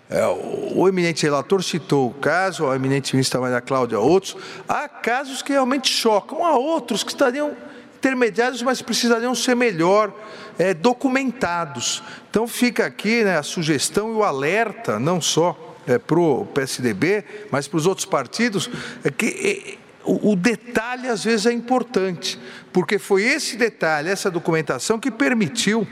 O, 0.10 0.84
o 0.84 0.88
eminente 0.88 1.24
relator 1.24 1.62
citou 1.62 2.08
o 2.08 2.14
caso, 2.14 2.66
a 2.68 2.76
eminente 2.78 3.14
ministra 3.14 3.42
Maria 3.42 3.60
Cláudia, 3.60 4.00
outros. 4.00 4.38
Há 4.68 4.88
casos 4.88 5.42
que 5.42 5.52
realmente 5.52 5.90
chocam, 5.90 6.46
há 6.46 6.58
outros 6.58 7.04
que 7.04 7.12
estariam 7.12 7.56
intermediários, 7.98 8.62
mas 8.62 8.82
precisariam 8.82 9.36
ser 9.36 9.56
melhor 9.56 10.14
é, 10.58 10.74
documentados. 10.74 12.02
Então 12.30 12.48
fica 12.48 12.86
aqui 12.86 13.24
né, 13.24 13.38
a 13.38 13.44
sugestão 13.44 14.12
e 14.12 14.14
o 14.14 14.24
alerta, 14.24 14.98
não 14.98 15.20
só 15.20 15.67
é, 15.88 15.98
para 15.98 16.20
o 16.20 16.46
PSDB, 16.46 17.24
mas 17.50 17.68
para 17.68 17.78
os 17.78 17.86
outros 17.86 18.06
partidos, 18.06 18.70
é 19.04 19.10
que 19.10 19.78
é, 19.78 19.88
o, 20.04 20.32
o 20.32 20.36
detalhe 20.36 21.08
às 21.08 21.24
vezes 21.24 21.46
é 21.46 21.52
importante, 21.52 22.40
porque 22.72 23.00
foi 23.00 23.24
esse 23.24 23.58
detalhe, 23.58 24.10
essa 24.10 24.30
documentação 24.30 25.00
que 25.00 25.10
permitiu 25.10 25.88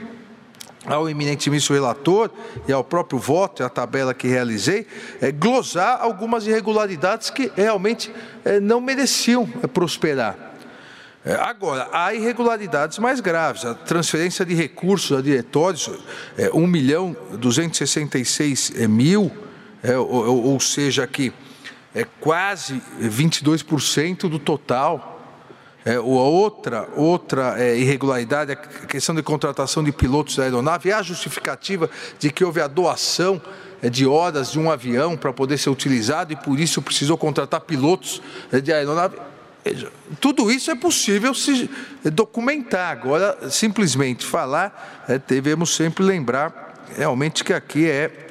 ao 0.86 1.08
eminente 1.08 1.50
ministro 1.50 1.74
relator 1.74 2.30
e 2.68 2.72
ao 2.72 2.84
próprio 2.84 3.18
voto, 3.18 3.64
a 3.64 3.68
tabela 3.68 4.14
que 4.14 4.28
realizei, 4.28 4.86
é, 5.20 5.32
glosar 5.32 6.00
algumas 6.00 6.46
irregularidades 6.46 7.28
que 7.28 7.50
realmente 7.56 8.12
é, 8.44 8.60
não 8.60 8.80
mereciam 8.80 9.48
é, 9.62 9.66
prosperar. 9.66 10.36
É, 11.24 11.34
agora, 11.34 11.88
há 11.92 12.14
irregularidades 12.14 12.98
mais 12.98 13.18
graves. 13.18 13.64
A 13.64 13.74
transferência 13.74 14.44
de 14.44 14.54
recursos 14.54 15.18
a 15.18 15.20
diretórios, 15.20 15.90
é, 16.38 16.50
1 16.54 16.66
milhão 16.68 17.16
266 17.32 18.70
mil 18.88 19.32
é, 19.86 19.96
ou, 19.96 20.46
ou, 20.46 20.60
seja, 20.60 21.06
que 21.06 21.32
é 21.94 22.04
quase 22.20 22.82
22% 23.00 24.28
do 24.28 24.38
total. 24.40 25.12
É, 25.84 26.00
outra 26.00 26.88
outra 26.96 27.54
é, 27.56 27.78
irregularidade, 27.78 28.50
a 28.50 28.56
questão 28.56 29.14
de 29.14 29.22
contratação 29.22 29.84
de 29.84 29.92
pilotos 29.92 30.34
da 30.34 30.42
aeronave, 30.42 30.90
é 30.90 30.94
a 30.94 31.02
justificativa 31.02 31.88
de 32.18 32.28
que 32.32 32.44
houve 32.44 32.60
a 32.60 32.66
doação 32.66 33.40
é, 33.80 33.88
de 33.88 34.04
horas 34.04 34.50
de 34.50 34.58
um 34.58 34.68
avião 34.68 35.16
para 35.16 35.32
poder 35.32 35.56
ser 35.58 35.70
utilizado 35.70 36.32
e 36.32 36.36
por 36.36 36.58
isso 36.58 36.82
precisou 36.82 37.16
contratar 37.16 37.60
pilotos 37.60 38.20
é, 38.50 38.60
de 38.60 38.72
aeronave. 38.72 39.16
Tudo 40.20 40.50
isso 40.50 40.72
é 40.72 40.74
possível 40.74 41.32
se 41.32 41.70
documentar. 42.12 42.90
Agora, 42.90 43.48
simplesmente 43.50 44.26
falar, 44.26 45.04
é, 45.08 45.20
devemos 45.24 45.76
sempre 45.76 46.04
lembrar 46.04 46.74
realmente 46.96 47.44
que 47.44 47.52
aqui 47.52 47.88
é 47.88 48.25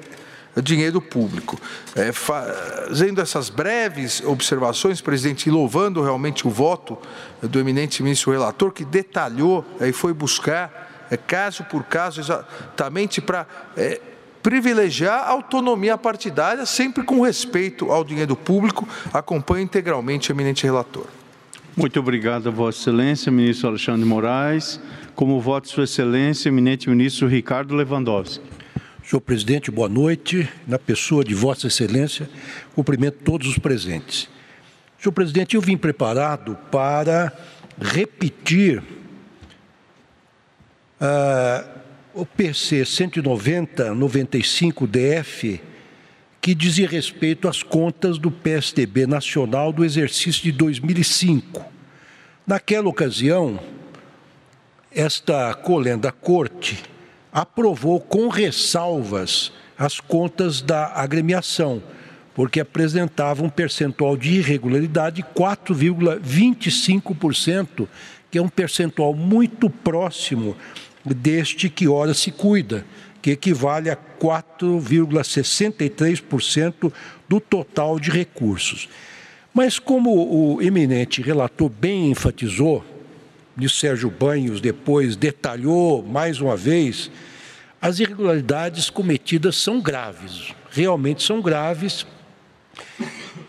dinheiro 0.62 1.02
público. 1.02 1.60
É, 1.96 2.12
fazendo 2.12 3.22
essas 3.22 3.50
breves 3.50 4.22
observações, 4.26 5.02
presidente, 5.02 5.48
e 5.48 5.52
louvando 5.52 6.02
realmente 6.02 6.48
o 6.48 6.50
voto 6.50 6.98
do 7.42 7.60
eminente 7.60 8.02
ministro 8.02 8.32
relator, 8.32 8.72
que 8.72 8.86
detalhou 8.86 9.66
é, 9.80 9.90
e 9.90 9.94
foi 9.94 10.14
buscar, 10.14 11.08
é, 11.12 11.18
caso 11.18 11.64
por 11.66 11.84
caso, 11.84 12.22
exatamente 12.22 13.22
para 13.22 13.46
é, 13.76 14.02
privilegiar 14.42 15.22
a 15.22 15.32
autonomia 15.32 15.98
partidária, 15.98 16.66
sempre 16.66 17.04
com 17.04 17.22
respeito 17.22 17.92
ao 17.92 18.04
dinheiro 18.04 18.36
público, 18.36 18.88
acompanha 19.12 19.64
integralmente 19.64 20.32
o 20.32 20.34
eminente 20.34 20.64
relator. 20.64 21.08
Muito 21.76 22.00
obrigado, 22.00 22.52
Vossa 22.52 22.80
Excelência, 22.80 23.32
ministro 23.32 23.68
Alexandre 23.68 24.08
Moraes. 24.08 24.80
Como 25.14 25.42
voto, 25.42 25.68
Sua 25.68 25.84
Excelência, 25.84 26.48
eminente 26.48 26.90
ministro 26.90 27.28
Ricardo 27.28 27.76
Lewandowski. 27.76 28.42
Senhor 29.08 29.22
presidente, 29.22 29.70
boa 29.70 29.88
noite. 29.88 30.50
Na 30.66 30.80
pessoa 30.80 31.24
de 31.24 31.36
Vossa 31.36 31.68
Excelência, 31.68 32.28
cumprimento 32.74 33.20
todos 33.24 33.48
os 33.48 33.60
presentes. 33.60 34.28
Senhor 35.00 35.12
presidente, 35.12 35.56
eu 35.56 35.62
vim 35.62 35.78
preparado 35.78 36.58
para 36.72 37.32
repetir 37.80 38.82
uh, 41.00 41.70
o 42.16 42.26
PC 42.26 42.82
190-95 42.82 44.88
DF, 44.88 45.62
que 46.42 46.56
dizia 46.56 46.88
respeito 46.88 47.48
às 47.48 47.62
contas 47.62 48.18
do 48.18 48.32
PSDB 48.32 49.06
nacional 49.06 49.72
do 49.72 49.86
exercício 49.86 50.42
de 50.42 50.52
2005. 50.52 51.64
Naquela 52.48 52.90
ocasião, 52.90 53.60
esta 54.92 55.54
colenda 55.54 56.12
corte 56.12 56.95
aprovou 57.36 58.00
com 58.00 58.30
ressalvas 58.30 59.52
as 59.78 60.00
contas 60.00 60.62
da 60.62 60.94
agremiação, 60.94 61.84
porque 62.34 62.62
apresentava 62.62 63.44
um 63.44 63.50
percentual 63.50 64.16
de 64.16 64.36
irregularidade 64.36 65.18
de 65.18 65.24
4,25%, 65.38 67.90
que 68.32 68.38
é 68.38 68.42
um 68.42 68.48
percentual 68.48 69.14
muito 69.14 69.70
próximo 69.70 70.56
deste 71.04 71.68
que 71.68 71.90
ora 71.90 72.14
se 72.14 72.32
cuida, 72.32 72.86
que 73.22 73.32
equivale 73.32 73.90
a 73.90 73.98
4,63% 73.98 76.94
do 77.28 77.42
total 77.42 78.00
de 78.00 78.12
recursos. 78.12 78.88
Mas 79.54 79.78
como 79.78 80.56
o 80.56 80.62
eminente 80.62 81.22
relator 81.22 81.68
bem 81.68 82.12
enfatizou, 82.12 82.95
de 83.56 83.70
Sérgio 83.70 84.10
Banhos 84.10 84.60
depois 84.60 85.16
detalhou 85.16 86.04
mais 86.04 86.42
uma 86.42 86.58
vez, 86.58 87.10
as 87.82 88.00
irregularidades 88.00 88.90
cometidas 88.90 89.56
são 89.56 89.80
graves, 89.80 90.54
realmente 90.72 91.24
são 91.24 91.42
graves. 91.42 92.06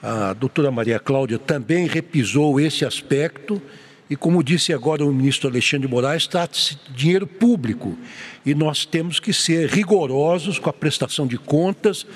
A 0.02 0.32
doutora 0.34 0.70
Maria 0.70 0.98
Cláudia 0.98 1.38
também 1.38 1.86
repisou 1.86 2.60
esse 2.60 2.84
aspecto 2.84 3.60
e, 4.08 4.14
como 4.14 4.44
disse 4.44 4.72
agora 4.72 5.04
o 5.04 5.12
ministro 5.12 5.48
Alexandre 5.48 5.88
Moraes, 5.88 6.26
trata-se 6.26 6.76
de 6.76 6.94
dinheiro 6.94 7.26
público 7.26 7.98
e 8.44 8.54
nós 8.54 8.84
temos 8.84 9.18
que 9.18 9.32
ser 9.32 9.68
rigorosos 9.68 10.58
com 10.58 10.70
a 10.70 10.72
prestação 10.72 11.26
de 11.26 11.36
contas 11.36 12.06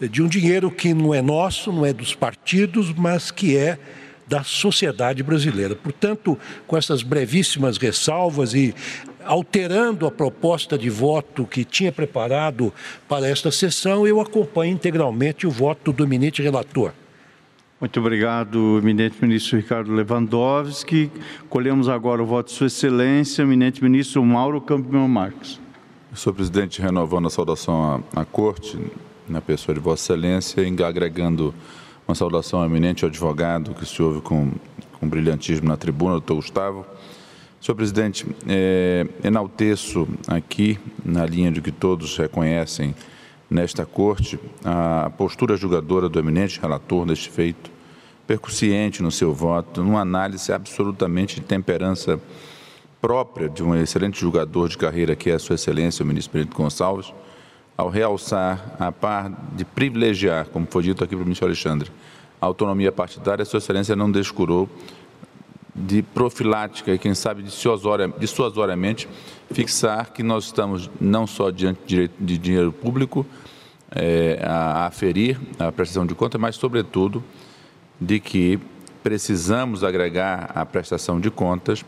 de 0.00 0.22
um 0.22 0.28
dinheiro 0.28 0.70
que 0.70 0.92
não 0.92 1.14
é 1.14 1.22
nosso, 1.22 1.72
não 1.72 1.86
é 1.86 1.92
dos 1.92 2.14
partidos, 2.14 2.92
mas 2.92 3.30
que 3.30 3.56
é 3.56 3.78
da 4.28 4.44
sociedade 4.44 5.22
brasileira. 5.22 5.74
Portanto, 5.74 6.38
com 6.66 6.76
essas 6.76 7.02
brevíssimas 7.02 7.78
ressalvas 7.78 8.54
e 8.54 8.74
alterando 9.24 10.06
a 10.06 10.10
proposta 10.10 10.78
de 10.78 10.90
voto 10.90 11.44
que 11.46 11.64
tinha 11.64 11.92
preparado 11.92 12.72
para 13.08 13.28
esta 13.28 13.50
sessão, 13.50 14.06
eu 14.06 14.20
acompanho 14.20 14.72
integralmente 14.72 15.46
o 15.46 15.50
voto 15.50 15.92
do 15.92 16.04
eminente 16.04 16.42
relator. 16.42 16.92
Muito 17.80 18.00
obrigado, 18.00 18.78
eminente 18.78 19.16
ministro 19.22 19.56
Ricardo 19.56 19.92
Lewandowski. 19.92 21.12
Colhemos 21.48 21.88
agora 21.88 22.22
o 22.22 22.26
voto 22.26 22.48
de 22.48 22.54
Sua 22.54 22.66
Excelência, 22.66 23.42
eminente 23.42 23.82
ministro 23.82 24.24
Mauro 24.24 24.60
Campion 24.60 25.06
Marques. 25.06 25.60
Senhor 26.18 26.34
presidente, 26.34 26.82
renovando 26.82 27.28
a 27.28 27.30
saudação 27.30 28.02
à, 28.12 28.22
à 28.22 28.24
Corte, 28.24 28.76
na 29.28 29.40
pessoa 29.40 29.72
de 29.72 29.80
Vossa 29.80 30.14
Excelência, 30.14 30.64
agregando 30.84 31.54
uma 32.08 32.14
saudação 32.14 32.60
ao 32.60 32.64
eminente 32.66 33.04
advogado 33.04 33.74
que 33.74 33.84
se 33.84 34.02
ouve 34.02 34.22
com, 34.22 34.50
com 34.98 35.06
brilhantismo 35.06 35.68
na 35.68 35.76
tribuna, 35.76 36.12
doutor 36.12 36.36
Gustavo. 36.36 36.86
Senhor 37.60 37.76
presidente, 37.76 38.26
é, 38.48 39.06
enalteço 39.22 40.08
aqui, 40.26 40.78
na 41.04 41.26
linha 41.26 41.52
de 41.52 41.60
que 41.60 41.70
todos 41.70 42.16
reconhecem 42.16 42.94
nesta 43.50 43.84
corte, 43.84 44.40
a 44.64 45.10
postura 45.18 45.54
julgadora 45.54 46.08
do 46.08 46.18
eminente 46.18 46.58
relator 46.58 47.04
deste 47.04 47.28
feito, 47.28 47.70
percussiente 48.26 49.02
no 49.02 49.10
seu 49.10 49.34
voto, 49.34 49.84
numa 49.84 50.00
análise 50.00 50.50
absolutamente 50.50 51.34
de 51.34 51.42
temperança 51.42 52.18
própria 53.02 53.50
de 53.50 53.62
um 53.62 53.76
excelente 53.76 54.18
julgador 54.18 54.68
de 54.68 54.78
carreira 54.78 55.14
que 55.14 55.28
é 55.28 55.34
a 55.34 55.38
Sua 55.38 55.56
Excelência, 55.56 56.02
o 56.02 56.06
ministro 56.06 56.32
Benedito 56.32 56.56
Gonçalves, 56.56 57.12
ao 57.78 57.88
realçar 57.88 58.74
a 58.76 58.90
par 58.90 59.30
de 59.52 59.64
privilegiar, 59.64 60.48
como 60.48 60.66
foi 60.68 60.82
dito 60.82 61.04
aqui 61.04 61.12
pelo 61.12 61.22
ministro 61.22 61.46
Alexandre, 61.46 61.92
a 62.40 62.46
autonomia 62.46 62.90
partidária, 62.90 63.44
a 63.44 63.46
Sua 63.46 63.58
Excelência 63.58 63.94
não 63.94 64.10
descurou 64.10 64.68
de 65.72 66.02
profilática 66.02 66.92
e, 66.92 66.98
quem 66.98 67.14
sabe, 67.14 67.40
dissuasoriamente, 67.40 69.08
fixar 69.52 70.12
que 70.12 70.24
nós 70.24 70.46
estamos 70.46 70.90
não 71.00 71.24
só 71.24 71.50
diante 71.50 72.10
de 72.18 72.36
dinheiro 72.36 72.72
público 72.72 73.24
é, 73.92 74.40
a 74.42 74.86
aferir 74.86 75.38
a 75.56 75.70
prestação 75.70 76.04
de 76.04 76.16
contas, 76.16 76.40
mas, 76.40 76.56
sobretudo, 76.56 77.22
de 78.00 78.18
que 78.18 78.58
precisamos 79.04 79.84
agregar 79.84 80.50
à 80.52 80.66
prestação 80.66 81.20
de 81.20 81.30
contas 81.30 81.84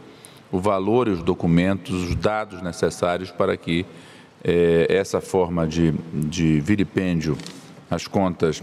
o 0.53 0.61
valor 0.61 1.09
e 1.09 1.11
os 1.11 1.22
documentos, 1.22 1.95
os 2.05 2.14
dados 2.14 2.62
necessários 2.62 3.32
para 3.32 3.57
que 3.57 3.84
é, 4.43 4.86
essa 4.88 5.20
forma 5.20 5.66
de, 5.66 5.93
de 6.12 6.61
vilipêndio 6.61 7.36
às 7.91 8.07
contas, 8.07 8.62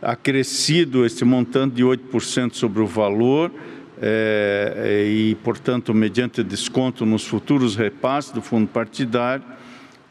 acrescido 0.01 1.05
este 1.05 1.25
montante 1.25 1.75
de 1.75 1.83
8% 1.83 2.53
sobre 2.53 2.81
o 2.81 2.87
valor 2.87 3.51
é, 3.99 5.05
e, 5.07 5.35
portanto, 5.43 5.93
mediante 5.93 6.43
desconto 6.43 7.05
nos 7.05 7.25
futuros 7.25 7.75
repasses 7.75 8.31
do 8.31 8.41
fundo 8.41 8.67
partidário 8.67 9.43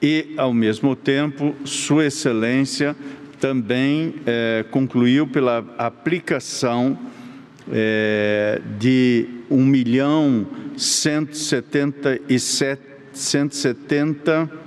e, 0.01 0.35
ao 0.37 0.53
mesmo 0.53 0.97
tempo, 0.97 1.55
Sua 1.65 2.07
Excelência 2.07 2.97
também 3.39 4.15
é, 4.27 4.65
concluiu 4.71 5.27
pela 5.27 5.65
aplicação 5.79 6.99
é, 7.71 8.61
de 8.79 9.27
1 9.51 9.65
milhão 9.65 10.47
177 10.77 12.93
170 13.13 14.63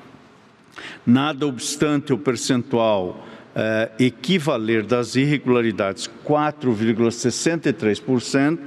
Nada 1.04 1.44
obstante 1.46 2.12
o 2.12 2.18
percentual 2.18 3.26
eh, 3.54 3.90
equivaler 3.98 4.84
das 4.84 5.14
irregularidades 5.16 6.08
4,63%, 6.24 8.58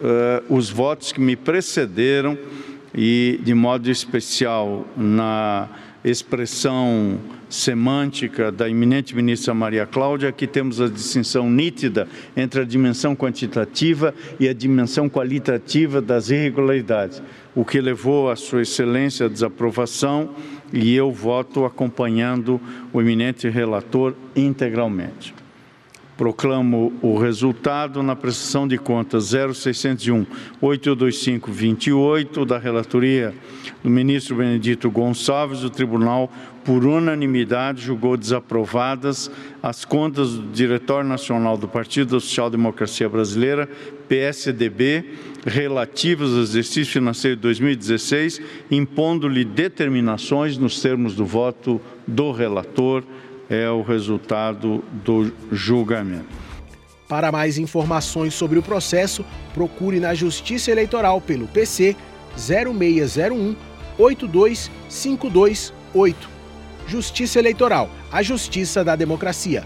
eh, 0.00 0.42
os 0.48 0.70
votos 0.70 1.10
que 1.10 1.20
me 1.20 1.34
precederam 1.34 2.38
e, 2.94 3.40
de 3.42 3.52
modo 3.54 3.90
especial, 3.90 4.86
na 4.96 5.68
expressão 6.04 7.18
semântica 7.48 8.50
da 8.50 8.68
eminente 8.68 9.14
ministra 9.14 9.52
Maria 9.52 9.86
Cláudia, 9.86 10.28
aqui 10.28 10.46
temos 10.46 10.80
a 10.80 10.88
distinção 10.88 11.50
nítida 11.50 12.08
entre 12.36 12.60
a 12.60 12.64
dimensão 12.64 13.14
quantitativa 13.14 14.14
e 14.38 14.48
a 14.48 14.54
dimensão 14.54 15.08
qualitativa 15.08 16.00
das 16.00 16.30
irregularidades, 16.30 17.22
o 17.54 17.64
que 17.64 17.80
levou 17.80 18.30
a 18.30 18.36
Sua 18.36 18.62
Excelência 18.62 19.26
à 19.26 19.28
desaprovação 19.28 20.30
e 20.72 20.94
eu 20.94 21.10
voto 21.10 21.64
acompanhando 21.64 22.60
o 22.92 23.00
eminente 23.00 23.48
relator 23.48 24.14
integralmente. 24.34 25.39
Proclamo 26.20 26.92
o 27.00 27.16
resultado 27.16 28.02
na 28.02 28.14
prestação 28.14 28.68
de 28.68 28.76
contas 28.76 29.30
0601 29.32 30.26
825 30.60 31.50
28 31.50 32.44
da 32.44 32.58
relatoria 32.58 33.34
do 33.82 33.88
ministro 33.88 34.36
Benedito 34.36 34.90
Gonçalves, 34.90 35.64
o 35.64 35.70
tribunal 35.70 36.30
por 36.62 36.84
unanimidade 36.84 37.80
julgou 37.80 38.18
desaprovadas 38.18 39.30
as 39.62 39.86
contas 39.86 40.34
do 40.34 40.52
Diretório 40.52 41.08
Nacional 41.08 41.56
do 41.56 41.66
Partido 41.66 42.16
da 42.16 42.20
Social 42.20 42.50
Democracia 42.50 43.08
Brasileira, 43.08 43.66
PSDB, 44.06 45.14
relativas 45.46 46.34
ao 46.34 46.40
exercício 46.40 46.92
financeiro 46.92 47.36
de 47.36 47.42
2016, 47.42 48.42
impondo-lhe 48.70 49.42
determinações 49.42 50.58
nos 50.58 50.82
termos 50.82 51.14
do 51.14 51.24
voto 51.24 51.80
do 52.06 52.30
relator. 52.30 53.04
É 53.50 53.68
o 53.68 53.82
resultado 53.82 54.82
do 55.04 55.30
julgamento. 55.50 56.38
Para 57.08 57.32
mais 57.32 57.58
informações 57.58 58.32
sobre 58.32 58.56
o 58.56 58.62
processo, 58.62 59.24
procure 59.52 59.98
na 59.98 60.14
Justiça 60.14 60.70
Eleitoral 60.70 61.20
pelo 61.20 61.48
PC 61.48 61.96
0601 62.36 63.56
82528. 63.98 66.30
Justiça 66.86 67.40
Eleitoral, 67.40 67.90
a 68.12 68.22
justiça 68.22 68.84
da 68.84 68.94
democracia. 68.94 69.64